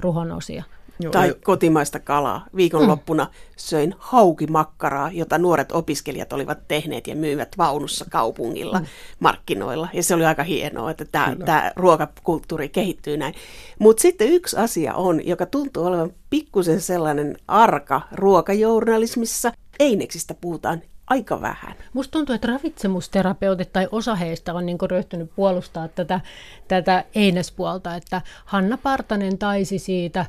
[0.00, 0.64] ruhon osia.
[1.00, 1.34] Joo, tai ei.
[1.44, 2.46] kotimaista kalaa.
[2.56, 3.30] Viikonloppuna mm.
[3.56, 8.86] söin haukimakkaraa, jota nuoret opiskelijat olivat tehneet ja myivät vaunussa kaupungilla mm.
[9.20, 9.88] markkinoilla.
[9.92, 13.34] Ja se oli aika hienoa, että tämä, tämä ruokakulttuuri kehittyy näin.
[13.78, 19.52] Mutta sitten yksi asia on, joka tuntuu olevan pikkusen sellainen arka ruokajournalismissa.
[19.80, 21.74] Eineksistä puhutaan aika vähän.
[21.92, 26.20] Musta tuntuu, että ravitsemusterapeutit tai osa heistä on niin ryhtynyt puolustaa tätä,
[26.68, 30.26] tätä einespuolta, että Hanna Partanen taisi siitä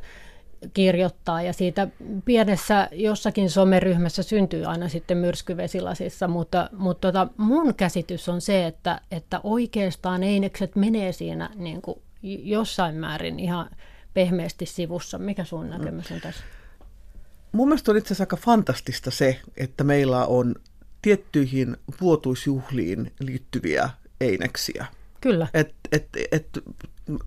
[0.73, 1.87] kirjoittaa ja siitä
[2.25, 9.01] pienessä jossakin someryhmässä syntyy aina sitten myrskyvesilasissa, mutta, mutta tota, mun käsitys on se, että,
[9.11, 13.69] että oikeastaan einekset menee siinä niin kuin jossain määrin ihan
[14.13, 15.17] pehmeästi sivussa.
[15.17, 16.43] Mikä sun näkemys on tässä?
[17.51, 20.55] Mun mielestä on itse asiassa aika fantastista se, että meillä on
[21.01, 23.89] tiettyihin vuotuisjuhliin liittyviä
[24.21, 24.85] eineksiä.
[25.21, 25.47] Kyllä.
[25.53, 26.47] Et, et, et,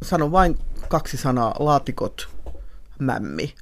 [0.03, 2.29] sanon vain kaksi sanaa, laatikot,
[3.03, 3.55] mämmi.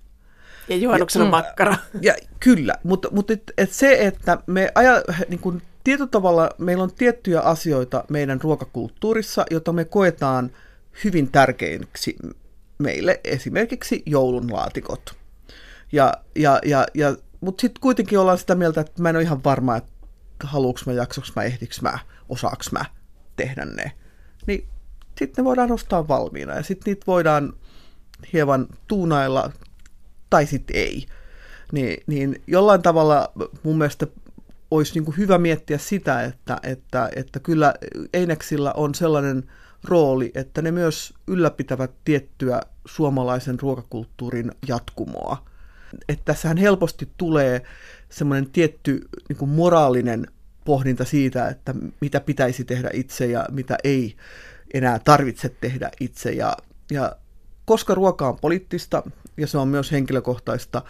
[0.68, 1.76] Ja juhannuksena ja, makkara.
[2.00, 6.82] Ja, kyllä, mutta, mutta et, et se, että me aja, niin kun, tietyllä tavalla meillä
[6.82, 10.50] on tiettyjä asioita meidän ruokakulttuurissa, joita me koetaan
[11.04, 12.16] hyvin tärkeiksi
[12.78, 15.14] meille, esimerkiksi joulunlaatikot.
[15.92, 19.44] Ja, ja, ja, ja, mutta sitten kuitenkin ollaan sitä mieltä, että mä en ole ihan
[19.44, 19.92] varma, että
[20.44, 21.98] haluuks mä, jaksoks mä, ehdiks mä,
[22.28, 22.84] osaaks mä
[23.36, 23.92] tehdä ne.
[24.46, 24.68] Niin
[25.18, 27.52] sitten ne voidaan ostaa valmiina ja sitten niitä voidaan
[28.32, 29.52] hieman tuunailla
[30.30, 31.06] tai sitten ei.
[31.72, 34.06] Niin, niin jollain tavalla mun mielestä
[34.70, 37.74] olisi niin kuin hyvä miettiä sitä, että, että, että kyllä
[38.12, 39.44] Eineksillä on sellainen
[39.84, 45.46] rooli, että ne myös ylläpitävät tiettyä suomalaisen ruokakulttuurin jatkumoa.
[46.08, 47.62] Että tässähän helposti tulee
[48.08, 50.26] semmoinen tietty niin kuin moraalinen
[50.64, 54.16] pohdinta siitä, että mitä pitäisi tehdä itse ja mitä ei
[54.74, 56.32] enää tarvitse tehdä itse.
[56.32, 56.56] Ja,
[56.90, 57.16] ja
[57.70, 59.02] koska ruoka on poliittista
[59.36, 60.82] ja se on myös henkilökohtaista,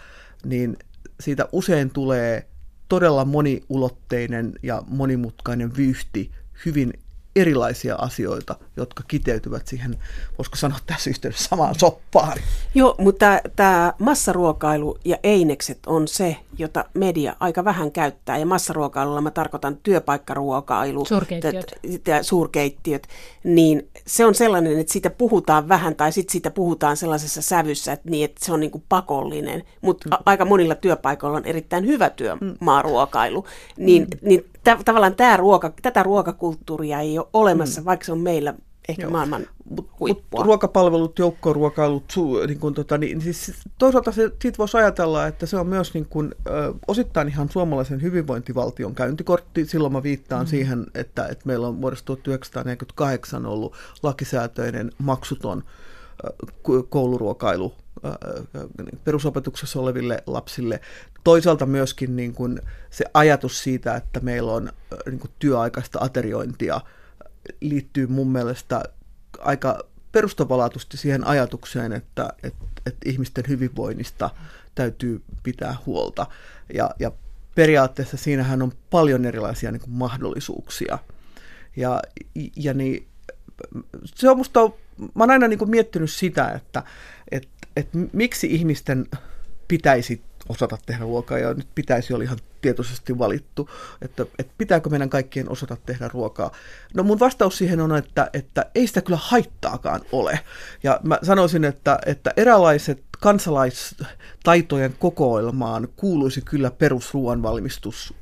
[0.45, 0.77] niin
[1.19, 2.47] siitä usein tulee
[2.87, 6.31] todella moniulotteinen ja monimutkainen vyyhti
[6.65, 6.93] hyvin
[7.35, 9.97] erilaisia asioita, jotka kiteytyvät siihen,
[10.37, 12.37] voisiko sanoa tässä yhteydessä samaan soppaan.
[12.75, 18.37] Joo, mutta tämä massaruokailu ja einekset on se, jota media aika vähän käyttää.
[18.37, 21.71] Ja massaruokailulla mä tarkoitan työpaikkaruokailu, suurkeittiöt.
[22.07, 23.07] ja suurkeittiöt,
[23.43, 28.09] niin se on sellainen, että siitä puhutaan vähän tai sitten siitä puhutaan sellaisessa sävyssä, että,
[28.09, 29.63] niin, että se on niin kuin pakollinen.
[29.81, 30.23] Mutta mm.
[30.25, 33.45] aika monilla työpaikoilla on erittäin hyvä työmaaruokailu.
[33.77, 34.29] Niin, mm.
[34.29, 37.85] niin t- tavallaan tämä ruoka, tätä ruokakulttuuria ei ole olemassa, mm.
[37.85, 38.53] vaikka se on meillä
[38.89, 39.11] ehkä Joo.
[39.11, 39.47] maailman
[39.99, 40.39] huippua.
[40.39, 45.45] Mut ruokapalvelut, joukkoruokailut, su, niin kuin, tota, niin, siis toisaalta se, siitä voisi ajatella, että
[45.45, 49.65] se on myös niin kuin, ö, osittain ihan suomalaisen hyvinvointivaltion käyntikortti.
[49.65, 50.49] Silloin mä viittaan mm.
[50.49, 55.63] siihen, että, että meillä on vuodesta 1948 ollut lakisäätöinen maksuton
[56.89, 57.73] kouluruokailu
[59.03, 60.81] perusopetuksessa oleville lapsille.
[61.23, 64.71] Toisaalta myöskin niin kuin se ajatus siitä, että meillä on
[65.05, 66.81] niin kuin työaikaista ateriointia,
[67.61, 68.83] liittyy mun mielestä
[69.39, 69.79] aika
[70.11, 74.29] perustavalaatusti siihen ajatukseen, että, että, että ihmisten hyvinvoinnista
[74.75, 76.27] täytyy pitää huolta.
[76.73, 77.11] Ja, ja
[77.55, 80.97] periaatteessa siinähän on paljon erilaisia niin kuin mahdollisuuksia.
[81.75, 82.01] Ja,
[82.55, 83.07] ja niin,
[84.05, 84.59] se on musta,
[84.97, 86.83] mä oon aina niin kuin miettinyt sitä, että,
[87.75, 89.07] että, miksi ihmisten
[89.67, 93.69] pitäisi osata tehdä ruokaa ja nyt pitäisi olla ihan tietoisesti valittu,
[94.01, 96.51] että, että pitääkö meidän kaikkien osata tehdä ruokaa.
[96.93, 100.39] No mun vastaus siihen on, että, että ei sitä kyllä haittaakaan ole.
[100.83, 108.13] Ja mä sanoisin, että, että eräänlaiset kansalaistaitojen kokoelmaan kuuluisi kyllä perusruoan valmistus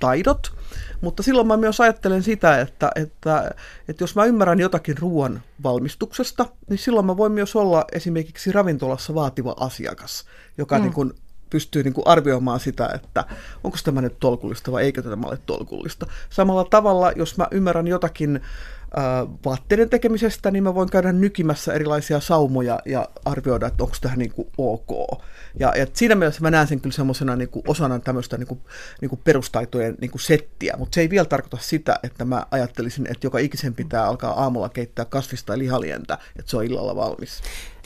[0.00, 0.52] taidot,
[1.00, 3.54] mutta silloin mä myös ajattelen sitä, että, että,
[3.88, 9.14] että jos mä ymmärrän jotakin ruoan valmistuksesta, niin silloin mä voin myös olla esimerkiksi ravintolassa
[9.14, 10.24] vaativa asiakas,
[10.58, 10.82] joka mm.
[10.82, 11.12] niin kuin
[11.50, 13.24] pystyy niin kuin arvioimaan sitä, että
[13.64, 16.06] onko tämä nyt tolkullista vai eikö tämä ole tolkullista.
[16.30, 18.42] Samalla tavalla, jos mä ymmärrän jotakin äh,
[19.44, 24.32] vaatteiden tekemisestä, niin mä voin käydä nykimässä erilaisia saumoja ja arvioida, että onko tämä niin
[24.58, 25.22] ok.
[25.58, 28.60] Ja, ja siinä mielessä mä näen sen kyllä semmoisena niin osana tämmöistä niin kuin,
[29.00, 33.06] niin kuin perustaitojen niin kuin settiä, mutta se ei vielä tarkoita sitä, että mä ajattelisin,
[33.06, 37.42] että joka ikisen pitää alkaa aamulla keittää kasvista ja lihalientä, että se on illalla valmis.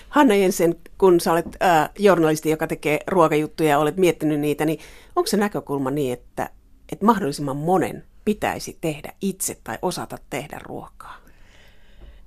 [0.09, 4.79] Hanna Jensen, kun sä olet äh, journalisti, joka tekee ruokajuttuja ja olet miettinyt niitä, niin
[5.17, 6.51] onko se näkökulma niin, että,
[6.93, 11.23] että mahdollisimman monen pitäisi tehdä itse tai osata tehdä ruokaa?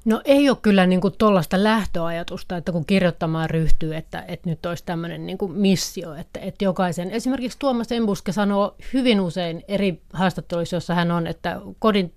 [0.06, 4.84] No ei ole kyllä niin tuollaista lähtöajatusta, että kun kirjoittamaan ryhtyy, että, että nyt olisi
[4.86, 10.96] tämmöinen niin missio, että, että jokaisen, esimerkiksi Tuomas Embuske sanoo hyvin usein eri haastatteluissa, jossa
[10.96, 12.14] hän on, että kodin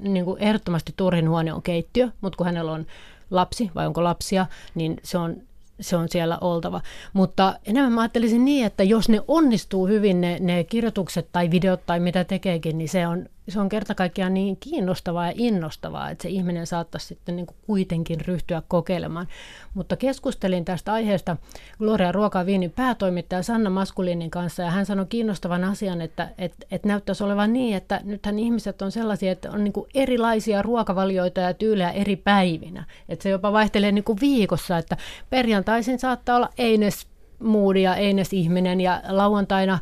[0.00, 2.86] niin kuin ehdottomasti turhin huone on keittiö, mutta kun hänellä on
[3.30, 5.42] lapsi vai onko lapsia, niin se on
[5.80, 6.80] se on siellä oltava.
[7.12, 11.86] Mutta enemmän mä ajattelisin niin, että jos ne onnistuu hyvin ne, ne kirjoitukset tai videot
[11.86, 16.22] tai mitä tekeekin, niin se on, se on kerta kaikkiaan niin kiinnostavaa ja innostavaa, että
[16.22, 19.28] se ihminen saattaisi sitten niin kuin kuitenkin ryhtyä kokeilemaan.
[19.74, 21.36] Mutta keskustelin tästä aiheesta
[21.78, 26.88] Gloria Ruoka Viinin päätoimittaja Sanna Maskulinin kanssa ja hän sanoi kiinnostavan asian, että, että, että
[26.88, 31.54] näyttäisi olevan niin, että nythän ihmiset on sellaisia, että on niin kuin erilaisia ruokavalioita ja
[31.54, 32.84] tyylejä eri päivinä.
[33.08, 34.96] Että se jopa vaihtelee niin kuin viikossa, että
[35.30, 37.06] perjantaisin saattaa olla Eines
[37.38, 39.78] moodi ja Eines ihminen ja lauantaina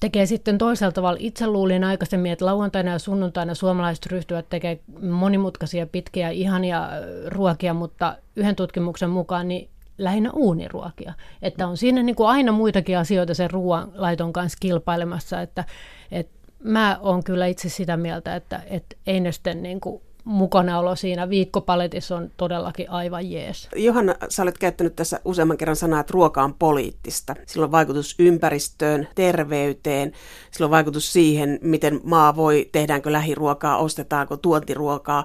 [0.00, 1.18] tekee sitten toisella tavalla.
[1.20, 6.88] Itse luulin aikaisemmin, että lauantaina ja sunnuntaina suomalaiset ryhtyvät tekemään monimutkaisia, pitkiä, ihania
[7.26, 11.14] ruokia, mutta yhden tutkimuksen mukaan niin lähinnä uuniruokia.
[11.42, 15.64] Että on siinä niin kuin aina muitakin asioita sen ruoanlaiton kanssa kilpailemassa, että,
[16.12, 20.96] että mä oon kyllä itse sitä mieltä, että, että ei ne sitten niin kuin mukanaolo
[20.96, 23.68] siinä viikkopaletissa on todellakin aivan jees.
[23.76, 27.34] Johanna, sä olet käyttänyt tässä useamman kerran sanaa, että ruoka on poliittista.
[27.46, 30.12] Sillä on vaikutus ympäristöön, terveyteen,
[30.50, 35.24] sillä on vaikutus siihen, miten maa voi, tehdäänkö lähiruokaa, ostetaanko tuontiruokaa.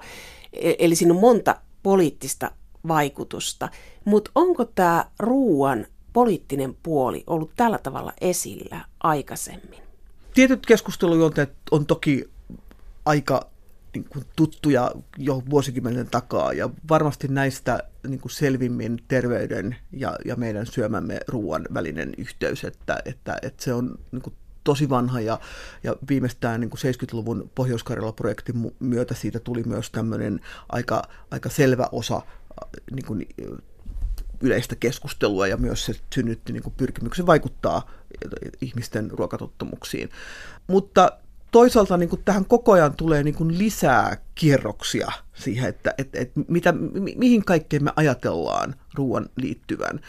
[0.54, 2.52] E- eli siinä on monta poliittista
[2.88, 3.70] vaikutusta.
[4.06, 9.80] Mutta onko tämä ruoan poliittinen puoli ollut tällä tavalla esillä aikaisemmin?
[10.34, 12.30] Tietyt keskustelujuonteet on toki
[13.06, 13.50] aika
[13.98, 16.54] niin kuin tuttuja jo vuosikymmenen takaa.
[16.54, 23.00] Ja varmasti näistä niin kuin selvimmin terveyden ja, ja meidän syömämme ruoan välinen yhteys, että,
[23.06, 25.22] että, että se on niin kuin tosi vanha.
[25.22, 25.40] Ja,
[25.84, 27.84] ja viimeistään niin kuin 70-luvun pohjois
[28.16, 32.22] projektin myötä siitä tuli myös tämmöinen aika, aika selvä osa
[32.92, 33.28] niin kuin,
[34.42, 35.48] yleistä keskustelua.
[35.48, 37.92] Ja myös se synnytti niin kuin pyrkimyksen vaikuttaa
[38.62, 40.10] ihmisten ruokatottumuksiin.
[40.68, 41.12] Mutta
[41.52, 46.32] toisaalta niin kuin tähän koko ajan tulee niin kuin lisää kierroksia siihen, että et, et
[46.48, 50.00] mitä, mi, mihin kaikkeen me ajatellaan ruoan liittyvän.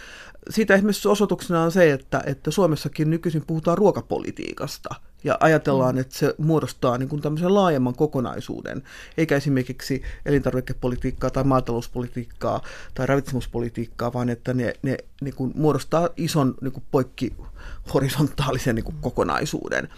[0.50, 6.00] Siitä esimerkiksi osoituksena on se, että, että Suomessakin nykyisin puhutaan ruokapolitiikasta ja ajatellaan, mm.
[6.00, 8.82] että se muodostaa niin kuin tämmöisen laajemman kokonaisuuden,
[9.16, 12.62] eikä esimerkiksi elintarvikepolitiikkaa tai maatalouspolitiikkaa
[12.94, 18.96] tai ravitsemuspolitiikkaa, vaan että ne, ne niin kuin muodostaa ison niin kuin poikkihorisontaalisen niin kuin
[19.00, 19.88] kokonaisuuden.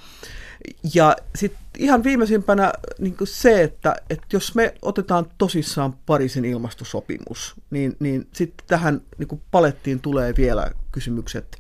[0.95, 7.97] Ja sitten ihan viimeisimpänä niin se, että, että jos me otetaan tosissaan Pariisin ilmastosopimus, niin,
[8.01, 11.57] niin sitten tähän niin palettiin tulee vielä kysymykset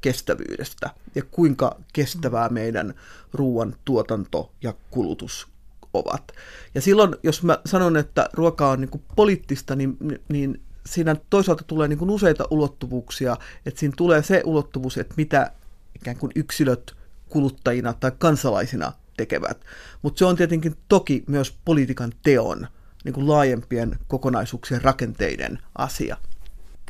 [0.00, 2.94] kestävyydestä ja kuinka kestävää meidän
[3.32, 5.48] ruoan tuotanto ja kulutus
[5.94, 6.32] ovat.
[6.74, 9.96] Ja silloin, jos mä sanon, että ruoka on niin poliittista, niin,
[10.28, 13.36] niin siinä toisaalta tulee niin useita ulottuvuuksia,
[13.66, 15.50] että siinä tulee se ulottuvuus, että mitä
[15.94, 16.94] ikään kuin yksilöt–
[17.34, 19.64] kuluttajina tai kansalaisina tekevät.
[20.02, 22.66] Mutta se on tietenkin toki myös politiikan teon
[23.04, 26.16] niin kuin laajempien kokonaisuuksien rakenteiden asia.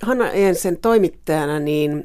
[0.03, 2.05] Hanna Jensen toimittajana, niin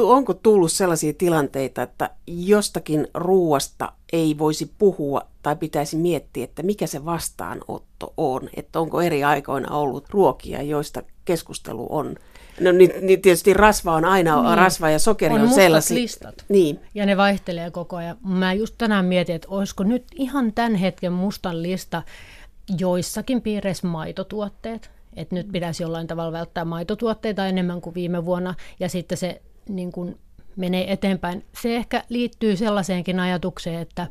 [0.00, 6.86] onko tullut sellaisia tilanteita, että jostakin ruuasta ei voisi puhua tai pitäisi miettiä, että mikä
[6.86, 8.48] se vastaanotto on?
[8.56, 12.16] Että onko eri aikoina ollut ruokia, joista keskustelu on
[12.62, 14.58] No niin, niin tietysti rasva on aina, niin.
[14.58, 15.94] rasva ja sokeri on, on sellaisia.
[15.94, 16.44] listat.
[16.48, 16.80] Niin.
[16.94, 18.16] Ja ne vaihtelee koko ajan.
[18.24, 22.02] Mä just tänään mietin, että olisiko nyt ihan tämän hetken mustan lista
[22.78, 24.90] joissakin piireissä maitotuotteet.
[25.16, 28.54] Että nyt pitäisi jollain tavalla välttää maitotuotteita enemmän kuin viime vuonna.
[28.80, 30.18] Ja sitten se niin kuin
[30.56, 31.44] menee eteenpäin.
[31.62, 34.06] Se ehkä liittyy sellaiseenkin ajatukseen, että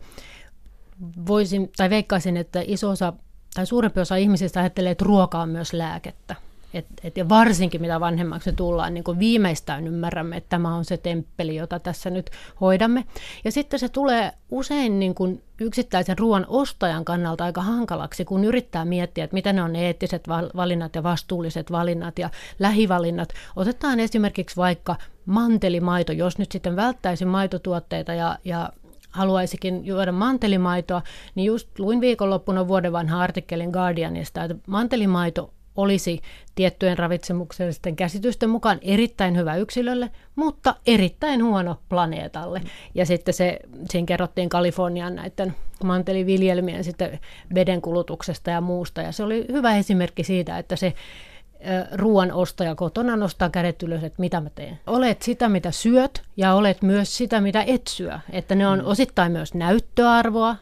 [1.27, 3.13] voisin, tai veikkaisin, että iso osa
[3.53, 6.35] tai suurempi osa ihmisistä ajattelee, että ruoka on myös lääkettä.
[6.73, 11.55] Et, et, ja varsinkin mitä vanhemmaksi tullaan, niin viimeistään ymmärrämme, että tämä on se temppeli,
[11.55, 12.29] jota tässä nyt
[12.62, 13.05] hoidamme.
[13.43, 18.86] Ja sitten se tulee usein niin kuin yksittäisen ruoan ostajan kannalta aika hankalaksi, kun yrittää
[18.86, 22.29] miettiä, että mitä ne on eettiset valinnat ja vastuulliset valinnat ja
[22.60, 23.29] lähivalinnat.
[23.55, 28.69] Otetaan esimerkiksi vaikka mantelimaito, jos nyt sitten välttäisi maitotuotteita ja, ja
[29.12, 31.01] haluaisikin juoda mantelimaitoa,
[31.36, 36.21] niin just luin viikonloppuna vuoden vanha artikkelin Guardianista, että mantelimaito olisi
[36.55, 42.62] tiettyjen ravitsemuksellisten käsitysten mukaan erittäin hyvä yksilölle, mutta erittäin huono planeetalle.
[42.95, 47.19] Ja sitten se, siinä kerrottiin Kalifornian näiden manteliviljelmien sitten
[47.55, 49.01] vedenkulutuksesta ja muusta.
[49.01, 50.93] Ja se oli hyvä esimerkki siitä, että se
[51.91, 54.79] ruoan ostaja kotona nostaa kädet ylös, että mitä mä teen.
[54.88, 58.19] Olet sitä, mitä syöt, ja olet myös sitä, mitä et syö.
[58.31, 58.86] Että ne on mm.
[58.86, 60.55] osittain myös näyttöarvoa,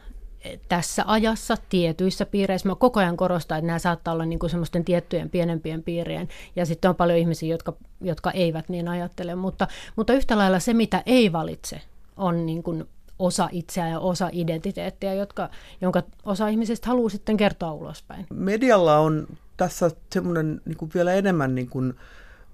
[0.68, 2.68] tässä ajassa tietyissä piireissä.
[2.68, 6.66] Mä koko ajan korostan, että nämä saattaa olla niin kuin semmoisten tiettyjen pienempien piirien, ja
[6.66, 11.02] sitten on paljon ihmisiä, jotka, jotka eivät niin ajattele, mutta, mutta yhtä lailla se, mitä
[11.06, 11.80] ei valitse,
[12.16, 12.88] on niin kuin
[13.18, 15.50] osa itseä ja osa identiteettiä, jotka,
[15.80, 18.26] jonka osa ihmisistä haluaa sitten kertoa ulospäin.
[18.34, 21.94] Medialla on tässä semmoinen niin kuin vielä enemmän niin kuin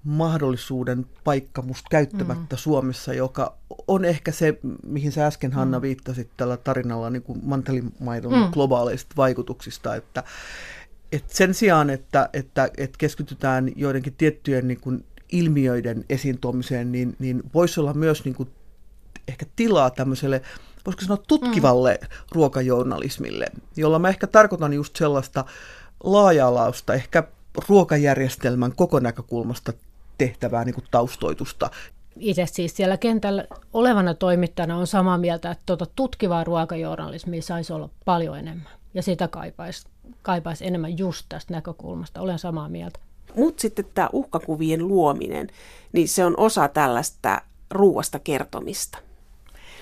[0.07, 2.59] mahdollisuuden paikka musta käyttämättä mm.
[2.59, 5.81] Suomessa, joka on ehkä se, mihin sä äsken Hanna mm.
[5.81, 8.51] viittasit tällä tarinalla niin kuin mantelimaidon mm.
[8.51, 10.23] globaaleista vaikutuksista, että,
[11.11, 17.15] että sen sijaan, että, että, että keskitytään joidenkin tiettyjen niin kuin ilmiöiden esiin tuomiseen, niin,
[17.19, 18.49] niin voisi olla myös niin kuin
[19.27, 20.41] ehkä tilaa tämmöiselle,
[20.85, 22.07] voisiko sanoa tutkivalle mm.
[22.31, 23.45] ruokajournalismille,
[23.75, 25.45] jolla mä ehkä tarkoitan just sellaista
[26.03, 27.23] laaja-alausta, ehkä
[27.69, 29.73] ruokajärjestelmän koko näkökulmasta
[30.17, 31.69] tehtävää niin kuin taustoitusta.
[32.19, 37.89] Itse siis siellä kentällä olevana toimittajana on samaa mieltä, että tuota tutkivaa ruokajournalismia saisi olla
[38.05, 38.71] paljon enemmän.
[38.93, 39.87] Ja sitä kaipaisi,
[40.21, 42.21] kaipaisi enemmän just tästä näkökulmasta.
[42.21, 42.99] Olen samaa mieltä.
[43.35, 45.47] Mutta sitten tämä uhkakuvien luominen,
[45.91, 47.41] niin se on osa tällaista
[47.71, 48.97] ruuasta kertomista.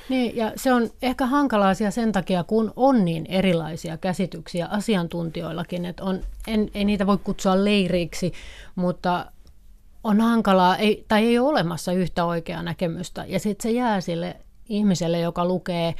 [0.10, 5.86] Niin, ja se on ehkä hankala asia sen takia, kun on niin erilaisia käsityksiä asiantuntijoillakin,
[5.86, 8.34] että on, en, ei niitä voi kutsua leiriksi,
[8.76, 9.32] mutta
[10.06, 13.26] on hankalaa, ei, tai ei ole olemassa yhtä oikeaa näkemystä.
[13.28, 14.36] Ja sitten se jää sille
[14.70, 15.96] ihmiselle, joka lukee,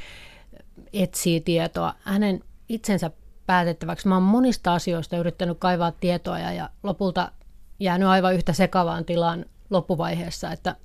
[0.92, 3.10] etsii tietoa, hänen itsensä
[3.46, 4.08] päätettäväksi.
[4.08, 7.32] Mä oon monista asioista yrittänyt kaivaa tietoa ja, ja lopulta
[7.80, 10.76] jäänyt aivan yhtä sekavaan tilaan loppuvaiheessa, että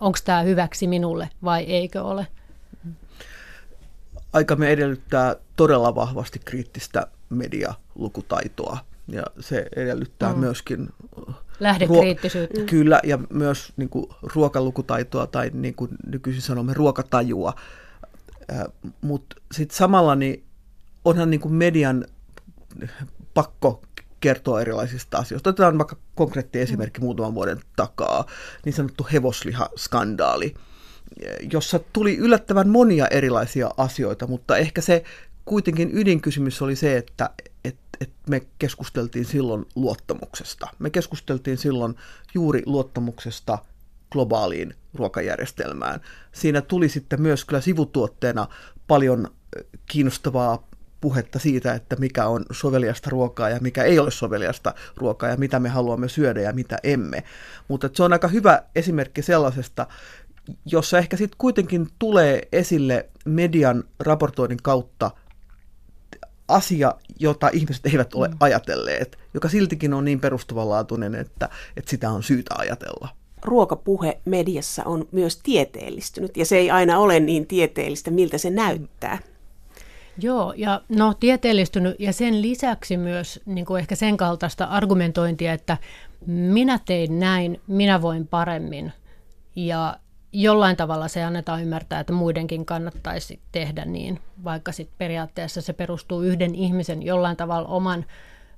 [0.00, 2.26] onko tämä hyväksi minulle vai eikö ole.
[4.32, 10.38] Aikamme edellyttää todella vahvasti kriittistä medialukutaitoa ja se edellyttää mm.
[10.38, 10.88] myöskin
[11.60, 12.60] Lähdekriittisyyttä.
[12.60, 17.54] Ruo- kyllä, ja myös niin kuin, ruokalukutaitoa tai niin kuin nykyisin sanomme ruokatajua.
[19.00, 20.44] Mutta sitten samalla niin
[21.04, 22.04] onhan niin kuin median
[23.34, 23.82] pakko
[24.20, 25.50] kertoa erilaisista asioista.
[25.50, 27.04] Otetaan vaikka konkreetti esimerkki mm.
[27.04, 28.26] muutaman vuoden takaa,
[28.64, 30.54] niin sanottu hevoslihaskandaali,
[31.52, 35.04] jossa tuli yllättävän monia erilaisia asioita, mutta ehkä se
[35.44, 37.30] kuitenkin ydinkysymys oli se, että,
[38.00, 40.68] että, me keskusteltiin silloin luottamuksesta.
[40.78, 41.94] Me keskusteltiin silloin
[42.34, 43.58] juuri luottamuksesta
[44.10, 46.00] globaaliin ruokajärjestelmään.
[46.32, 48.48] Siinä tuli sitten myös kyllä sivutuotteena
[48.86, 49.28] paljon
[49.86, 50.68] kiinnostavaa
[51.00, 55.60] puhetta siitä, että mikä on soveliasta ruokaa ja mikä ei ole soveliasta ruokaa ja mitä
[55.60, 57.24] me haluamme syödä ja mitä emme.
[57.68, 59.86] Mutta se on aika hyvä esimerkki sellaisesta,
[60.66, 65.10] jossa ehkä sitten kuitenkin tulee esille median raportoinnin kautta
[66.48, 68.36] asia, jota ihmiset eivät ole mm.
[68.40, 73.08] ajatelleet, joka siltikin on niin perustavanlaatuinen, että, että sitä on syytä ajatella.
[73.42, 79.18] Ruokapuhe mediassa on myös tieteellistynyt, ja se ei aina ole niin tieteellistä, miltä se näyttää.
[80.18, 85.76] Joo, ja no tieteellistynyt ja sen lisäksi myös niin kuin ehkä sen kaltaista argumentointia, että
[86.26, 88.92] minä tein näin, minä voin paremmin.
[89.56, 89.98] Ja
[90.34, 96.22] jollain tavalla se annetaan ymmärtää, että muidenkin kannattaisi tehdä niin, vaikka sitten periaatteessa se perustuu
[96.22, 98.04] yhden ihmisen jollain tavalla oman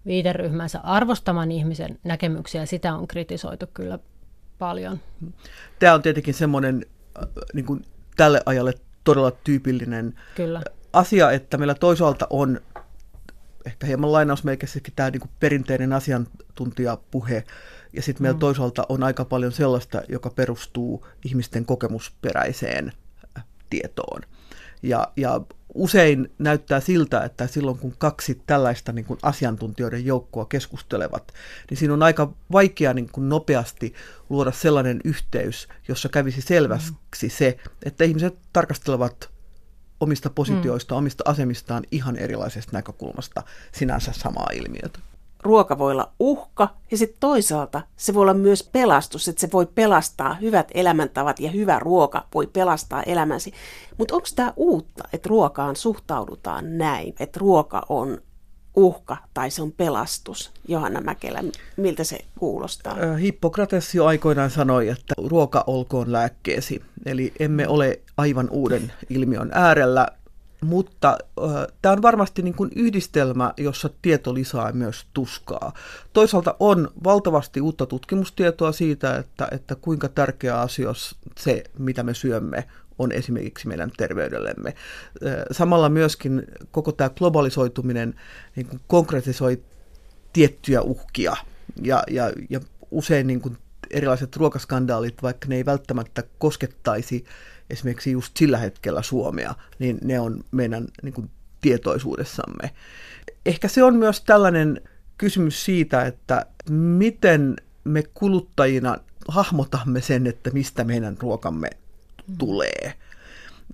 [0.06, 2.66] viiteryhmänsä arvostaman ihmisen näkemyksiä.
[2.66, 3.98] Sitä on kritisoitu kyllä
[4.58, 5.00] paljon.
[5.78, 6.86] Tämä on tietenkin semmoinen
[7.22, 7.84] äh, niin kuin
[8.16, 8.74] tälle ajalle
[9.04, 10.62] todella tyypillinen kyllä
[10.92, 12.60] asia, että meillä toisaalta on
[13.66, 17.44] ehkä hieman lainausmerkissäkin tämä niin perinteinen asiantuntijapuhe,
[17.96, 18.40] ja sitten meillä mm.
[18.40, 22.92] toisaalta on aika paljon sellaista, joka perustuu ihmisten kokemusperäiseen
[23.38, 24.22] äh, tietoon.
[24.82, 25.40] Ja, ja
[25.74, 31.32] usein näyttää siltä, että silloin kun kaksi tällaista niin kuin asiantuntijoiden joukkoa keskustelevat,
[31.70, 33.94] niin siinä on aika vaikea niin kuin nopeasti
[34.30, 37.30] luoda sellainen yhteys, jossa kävisi selväksi mm.
[37.30, 39.30] se, että ihmiset tarkastelevat
[40.00, 40.98] omista positioista, mm.
[40.98, 43.42] omista asemistaan ihan erilaisesta näkökulmasta
[43.72, 44.98] sinänsä samaa ilmiötä.
[45.46, 49.66] Ruoka voi olla uhka ja sitten toisaalta se voi olla myös pelastus, että se voi
[49.66, 53.52] pelastaa hyvät elämäntavat ja hyvä ruoka voi pelastaa elämäsi.
[53.98, 58.18] Mutta onko tämä uutta, että ruokaan suhtaudutaan näin, että ruoka on
[58.76, 60.52] uhka tai se on pelastus?
[60.68, 61.44] Johanna Mäkelä,
[61.76, 62.96] miltä se kuulostaa?
[63.20, 66.82] Hippokrates jo aikoinaan sanoi, että ruoka olkoon lääkkeesi.
[67.06, 70.08] Eli emme ole aivan uuden ilmiön äärellä,
[70.60, 75.72] mutta äh, tämä on varmasti niin kuin yhdistelmä, jossa tieto lisää myös tuskaa.
[76.12, 80.90] Toisaalta on valtavasti uutta tutkimustietoa siitä, että, että kuinka tärkeä asia
[81.38, 82.66] se, mitä me syömme,
[82.98, 84.74] on esimerkiksi meidän terveydellemme.
[85.50, 88.14] Samalla myöskin koko tämä globalisoituminen
[88.56, 89.62] niin kuin konkretisoi
[90.32, 91.36] tiettyjä uhkia
[91.82, 93.58] ja, ja, ja usein niin kuin
[93.90, 97.24] erilaiset ruokaskandaalit, vaikka ne ei välttämättä koskettaisi
[97.70, 102.70] esimerkiksi just sillä hetkellä Suomea, niin ne on meidän niin kuin, tietoisuudessamme.
[103.46, 104.80] Ehkä se on myös tällainen
[105.18, 108.96] kysymys siitä, että miten me kuluttajina
[109.28, 111.70] hahmotamme sen, että mistä meidän ruokamme
[112.38, 112.94] tulee.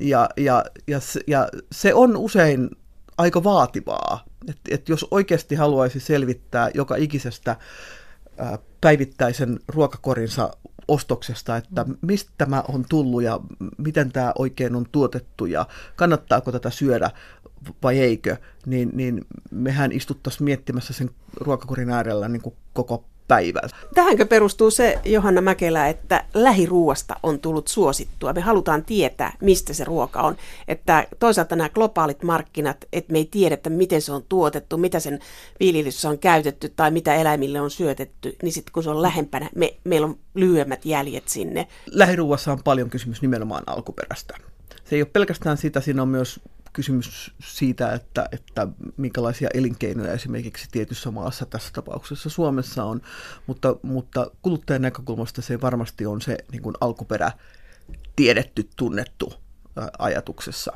[0.00, 2.70] Ja, ja, ja, ja se on usein
[3.18, 7.56] aika vaativaa, että et jos oikeasti haluaisi selvittää joka ikisestä
[8.80, 10.50] päivittäisen ruokakorinsa
[10.92, 13.40] ostoksesta, että mistä tämä on tullut ja
[13.78, 15.66] miten tämä oikein on tuotettu ja
[15.96, 17.10] kannattaako tätä syödä
[17.82, 18.36] vai eikö,
[18.66, 23.70] niin, niin mehän istuttaisiin miettimässä sen ruokakorin äärellä niin kuin koko päivän.
[23.94, 28.32] Tähänkö perustuu se, Johanna Mäkelä, että lähiruuasta on tullut suosittua?
[28.32, 30.36] Me halutaan tietää, mistä se ruoka on.
[30.68, 35.18] Että toisaalta nämä globaalit markkinat, että me ei tiedetä, miten se on tuotettu, mitä sen
[35.60, 39.74] viljelyssä on käytetty tai mitä eläimille on syötetty, niin sitten kun se on lähempänä, me,
[39.84, 41.66] meillä on lyhyemmät jäljet sinne.
[41.86, 44.34] Lähiruuassa on paljon kysymys nimenomaan alkuperästä.
[44.84, 46.40] Se ei ole pelkästään sitä, siinä on myös
[46.72, 53.00] kysymys siitä, että, että minkälaisia elinkeinoja esimerkiksi tietyssä maassa, tässä tapauksessa Suomessa on,
[53.46, 57.32] mutta, mutta kuluttajan näkökulmasta se varmasti on se niin kuin alkuperä
[58.16, 59.34] tiedetty, tunnettu
[59.98, 60.72] ajatuksessa.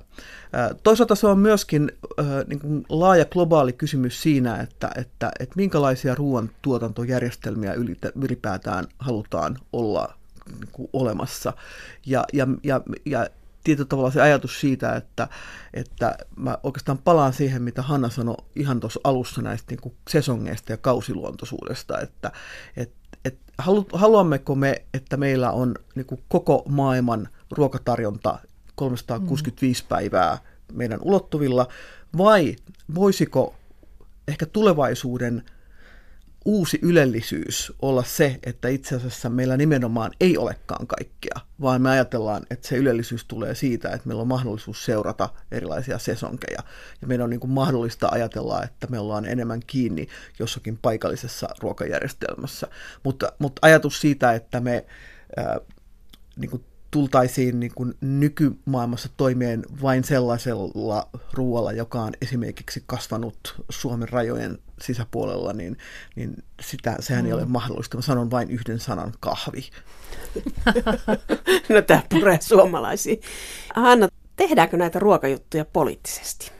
[0.83, 1.93] Toisaalta se on myöskin
[2.47, 7.75] niin kuin laaja globaali kysymys siinä, että, että, että minkälaisia ruoantuotantojärjestelmiä
[8.15, 10.15] ylipäätään halutaan olla
[10.61, 11.53] niin kuin olemassa.
[12.07, 13.27] Ja, ja, ja, ja
[13.67, 15.29] tietyllä tavalla se ajatus siitä, että,
[15.75, 20.73] että mä oikeastaan palaan siihen, mitä Hanna sanoi ihan tuossa alussa näistä niin kuin sesongeista
[20.73, 22.33] ja kausiluontoisuudesta, että
[22.77, 22.93] et,
[23.25, 28.39] et halu, haluammeko me, että meillä on niin kuin koko maailman ruokatarjonta
[28.75, 29.89] 365 mm.
[29.89, 30.39] päivää
[30.73, 31.69] meidän ulottuvilla,
[32.19, 32.57] vai
[32.95, 33.55] voisiko
[34.29, 35.43] ehkä tulevaisuuden
[36.47, 42.43] uusi ylellisyys olla se, että itse asiassa meillä nimenomaan ei olekaan kaikkea, vaan me ajatellaan,
[42.51, 46.63] että se ylellisyys tulee siitä, että meillä on mahdollisuus seurata erilaisia sesonkeja.
[47.01, 52.67] Ja meidän on niin kuin mahdollista ajatella, että me ollaan enemmän kiinni jossakin paikallisessa ruokajärjestelmässä.
[53.03, 54.87] Mutta, mutta ajatus siitä, että me
[55.37, 55.61] ää,
[56.37, 64.09] niin kuin tultaisiin niin kuin nykymaailmassa toimeen vain sellaisella ruoalla, joka on esimerkiksi kasvanut Suomen
[64.09, 65.79] rajojen sisäpuolella, niin,
[66.17, 67.27] niin sitä, sehän mm.
[67.27, 67.51] ei ole mm.
[67.51, 67.97] mahdollista.
[67.97, 69.71] Mä sanon vain yhden sanan, kahvi.
[71.75, 73.21] no tämä puree suomalaisiin.
[73.75, 76.53] Hanna, tehdäänkö näitä ruokajuttuja poliittisesti?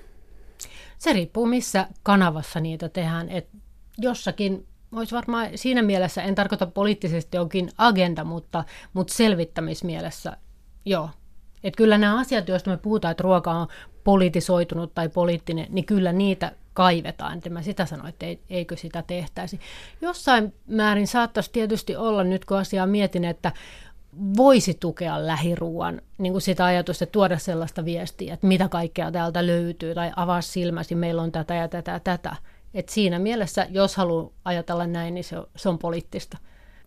[0.99, 3.29] Se riippuu, missä kanavassa niitä tehdään.
[3.29, 3.49] Et
[3.99, 10.37] jossakin olisi varmaan siinä mielessä, en tarkoita poliittisesti jokin agenda, mutta, mutta selvittämismielessä
[10.85, 11.11] joo.
[11.65, 13.67] Että kyllä nämä asiat, joista me puhutaan, että ruoka on
[14.05, 17.43] politisoitunut tai poliittinen, niin kyllä niitä kaivetaan.
[17.51, 19.61] Mä sitä sanoin, että eikö sitä tehtäisi.
[20.01, 23.53] Jossain määrin saattaisi tietysti olla, nyt kun asiaa mietin, että
[24.37, 29.47] voisi tukea lähiruuan niin kuin sitä ajatusta, että tuoda sellaista viestiä, että mitä kaikkea täältä
[29.47, 32.37] löytyy, tai avaa silmäsi, meillä on tätä ja tätä ja tätä.
[32.77, 36.39] Et siinä mielessä, jos haluaa ajatella näin, niin se on, se on poliittista.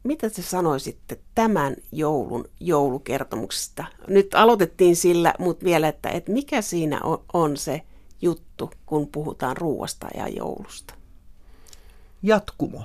[0.04, 3.86] Mitä te sanoisitte tämän joulun joulukertomuksesta?
[4.08, 7.82] Nyt aloitettiin sillä, mutta vielä, että, että mikä siinä on, on se
[8.22, 10.94] juttu, kun puhutaan ruoasta ja joulusta?
[12.24, 12.84] Jatkumo.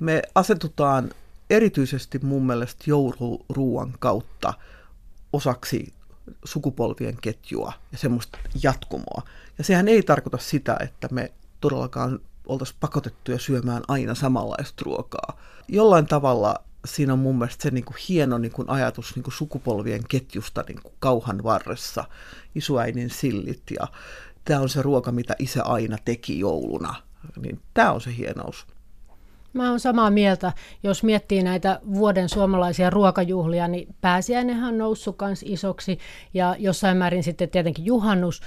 [0.00, 1.10] Me asetutaan
[1.50, 4.54] erityisesti mun mielestä jouluruuan kautta
[5.32, 5.92] osaksi
[6.44, 9.22] sukupolvien ketjua ja semmoista jatkumoa.
[9.58, 11.32] Ja sehän ei tarkoita sitä, että me
[11.64, 15.38] todellakaan oltaisiin pakotettuja syömään aina samanlaista ruokaa.
[15.68, 16.54] Jollain tavalla
[16.86, 20.64] siinä on mun mielestä se niin kuin hieno niin kuin ajatus niin kuin sukupolvien ketjusta
[20.68, 22.04] niin kuin kauhan varressa,
[22.54, 23.86] isuäinin sillit ja
[24.44, 26.94] tämä on se ruoka, mitä isä aina teki jouluna.
[27.42, 28.66] Niin tämä on se hienous.
[29.52, 30.52] Mä oon samaa mieltä.
[30.82, 35.98] Jos miettii näitä vuoden suomalaisia ruokajuhlia, niin pääsiäinenhän on noussut myös isoksi
[36.34, 38.42] ja jossain määrin sitten tietenkin juhannus.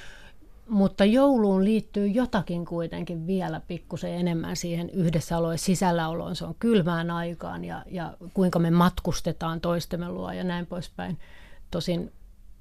[0.69, 6.35] Mutta jouluun liittyy jotakin kuitenkin vielä pikkusen enemmän siihen yhdessäoloon sisälläoloon.
[6.35, 11.17] Se on kylmään aikaan ja, ja kuinka me matkustetaan toistemme luo ja näin poispäin.
[11.71, 12.11] Tosin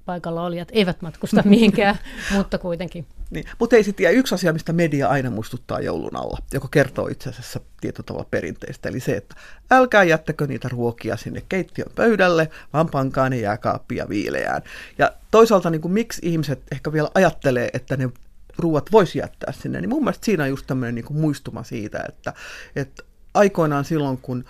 [0.07, 1.95] paikalla olijat eivät matkusta mihinkään,
[2.33, 3.05] mutta kuitenkin.
[3.29, 3.45] Niin.
[3.59, 7.59] Mutta ei sitten, yksi asia, mistä media aina muistuttaa joulun alla, joka kertoo itse asiassa
[7.81, 9.35] tietyllä tavalla perinteistä, eli se, että
[9.71, 14.61] älkää jättäkö niitä ruokia sinne keittiön pöydälle, vaan pankaa ne jääkaappia viileään.
[14.97, 18.09] Ja toisaalta niin kuin, miksi ihmiset ehkä vielä ajattelee, että ne
[18.57, 22.03] ruuat voisi jättää sinne, niin mun mielestä siinä on just tämmöinen niin kuin muistuma siitä,
[22.07, 22.33] että,
[22.75, 23.03] että
[23.33, 24.45] aikoinaan silloin, kun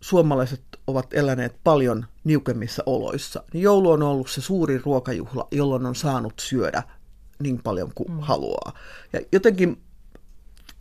[0.00, 5.94] suomalaiset ovat eläneet paljon niukemmissa oloissa, niin joulu on ollut se suuri ruokajuhla, jolloin on
[5.94, 6.82] saanut syödä
[7.42, 8.20] niin paljon kuin mm.
[8.20, 8.72] haluaa.
[9.12, 9.82] Ja jotenkin,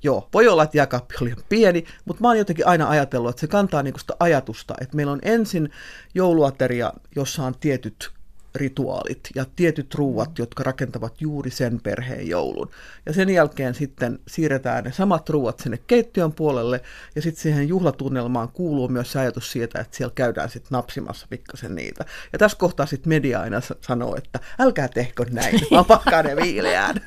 [0.03, 3.39] joo, voi olla, että jääkaappi on liian pieni, mutta mä oon jotenkin aina ajatellut, että
[3.39, 5.70] se kantaa niinku sitä ajatusta, että meillä on ensin
[6.16, 8.12] jouluateria, jossa on tietyt
[8.58, 12.70] rituaalit ja tietyt ruuat, jotka rakentavat juuri sen perheen joulun.
[13.05, 16.82] Ja sen jälkeen sitten siirretään ne samat ruuat sinne keittiön puolelle
[17.16, 21.76] ja sitten siihen juhlatunnelmaan kuuluu myös se ajatus siitä, että siellä käydään sitten napsimassa pikkasen
[21.76, 22.05] niitä.
[22.34, 27.01] Ja tässä kohtaa sitten media aina sanoo, että älkää tehkö näin, vaan pakkaa ne viileään.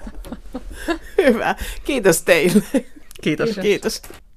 [1.26, 1.54] Hyvä.
[1.84, 2.62] Kiitos teille.
[3.22, 3.48] Kiitos.
[3.48, 3.62] Kiitos.
[3.62, 4.20] Kiitos.